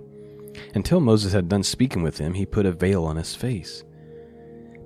Until 0.74 1.00
Moses 1.00 1.32
had 1.32 1.48
done 1.48 1.64
speaking 1.64 2.02
with 2.02 2.18
him, 2.18 2.34
he 2.34 2.46
put 2.46 2.66
a 2.66 2.72
veil 2.72 3.04
on 3.04 3.16
his 3.16 3.34
face. 3.34 3.82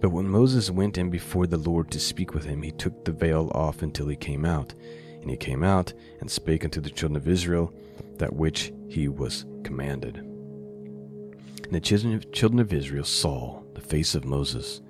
But 0.01 0.11
when 0.11 0.29
Moses 0.29 0.71
went 0.71 0.97
in 0.97 1.11
before 1.11 1.47
the 1.47 1.59
Lord 1.59 1.91
to 1.91 2.01
speak 2.01 2.33
with 2.33 2.45
him, 2.45 2.63
he 2.63 2.73
took 2.73 3.05
the 3.05 3.13
veil 3.13 3.51
off 3.55 3.83
until 3.83 4.09
he 4.09 4.17
came 4.17 4.45
out. 4.45 4.75
And 5.21 5.31
he 5.31 5.37
came 5.37 5.63
out 5.63 5.93
and 6.21 6.31
spake 6.31 6.65
unto 6.65 6.81
the 6.81 6.91
children 6.91 7.17
of 7.17 7.29
Israel 7.29 7.73
that 8.17 8.35
which 8.35 8.73
he 8.89 9.09
was 9.09 9.45
commanded. 9.63 10.34
And 11.65 11.73
the 11.73 11.81
children 11.81 12.61
of 12.61 12.73
Israel 12.73 13.05
saw 13.05 13.63
the 13.75 13.81
face 13.81 14.15
of 14.15 14.25
Moses, 14.25 14.81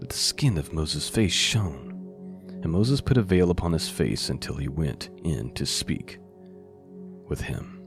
that 0.00 0.10
the 0.10 0.16
skin 0.16 0.58
of 0.58 0.72
Moses' 0.72 1.08
face 1.08 1.32
shone. 1.32 1.92
And 2.62 2.72
Moses 2.72 3.00
put 3.00 3.16
a 3.16 3.22
veil 3.22 3.50
upon 3.50 3.72
his 3.72 3.88
face 3.88 4.28
until 4.28 4.56
he 4.56 4.68
went 4.68 5.10
in 5.24 5.52
to 5.54 5.64
speak 5.66 6.18
with 7.28 7.40
him. 7.40 7.82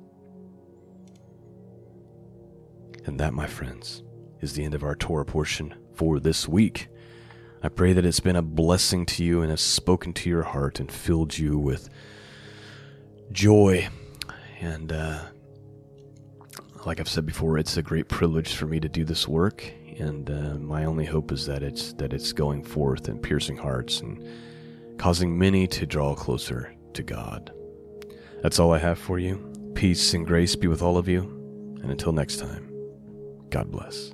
And 3.05 3.19
that, 3.19 3.33
my 3.33 3.47
friends, 3.47 4.03
is 4.41 4.53
the 4.53 4.63
end 4.63 4.73
of 4.73 4.83
our 4.83 4.95
Torah 4.95 5.25
portion 5.25 5.75
for 5.93 6.19
this 6.19 6.47
week. 6.47 6.87
I 7.61 7.69
pray 7.69 7.93
that 7.93 8.05
it's 8.05 8.19
been 8.19 8.35
a 8.35 8.41
blessing 8.41 9.05
to 9.07 9.23
you 9.23 9.41
and 9.41 9.49
has 9.49 9.61
spoken 9.61 10.13
to 10.13 10.29
your 10.29 10.43
heart 10.43 10.79
and 10.79 10.91
filled 10.91 11.37
you 11.37 11.57
with 11.57 11.89
joy 13.31 13.89
and 14.61 14.91
uh, 14.91 15.25
like 16.85 16.99
I've 16.99 17.09
said 17.09 17.25
before, 17.25 17.57
it's 17.57 17.77
a 17.77 17.81
great 17.81 18.07
privilege 18.07 18.55
for 18.55 18.65
me 18.65 18.79
to 18.79 18.89
do 18.89 19.03
this 19.03 19.27
work, 19.27 19.71
and 19.97 20.29
uh, 20.29 20.55
my 20.59 20.85
only 20.85 21.05
hope 21.05 21.31
is 21.31 21.45
that 21.45 21.63
it's 21.63 21.93
that 21.93 22.13
it's 22.13 22.31
going 22.31 22.63
forth 22.63 23.07
and 23.07 23.21
piercing 23.21 23.57
hearts 23.57 23.99
and 23.99 24.25
causing 24.97 25.37
many 25.37 25.67
to 25.67 25.85
draw 25.85 26.15
closer 26.15 26.73
to 26.93 27.03
God. 27.03 27.51
That's 28.41 28.59
all 28.59 28.73
I 28.73 28.79
have 28.79 28.97
for 28.97 29.19
you. 29.19 29.71
Peace 29.75 30.13
and 30.13 30.25
grace 30.25 30.55
be 30.55 30.67
with 30.67 30.81
all 30.81 30.97
of 30.97 31.07
you, 31.07 31.21
and 31.81 31.91
until 31.91 32.13
next 32.13 32.37
time, 32.37 32.71
God 33.49 33.71
bless. 33.71 34.13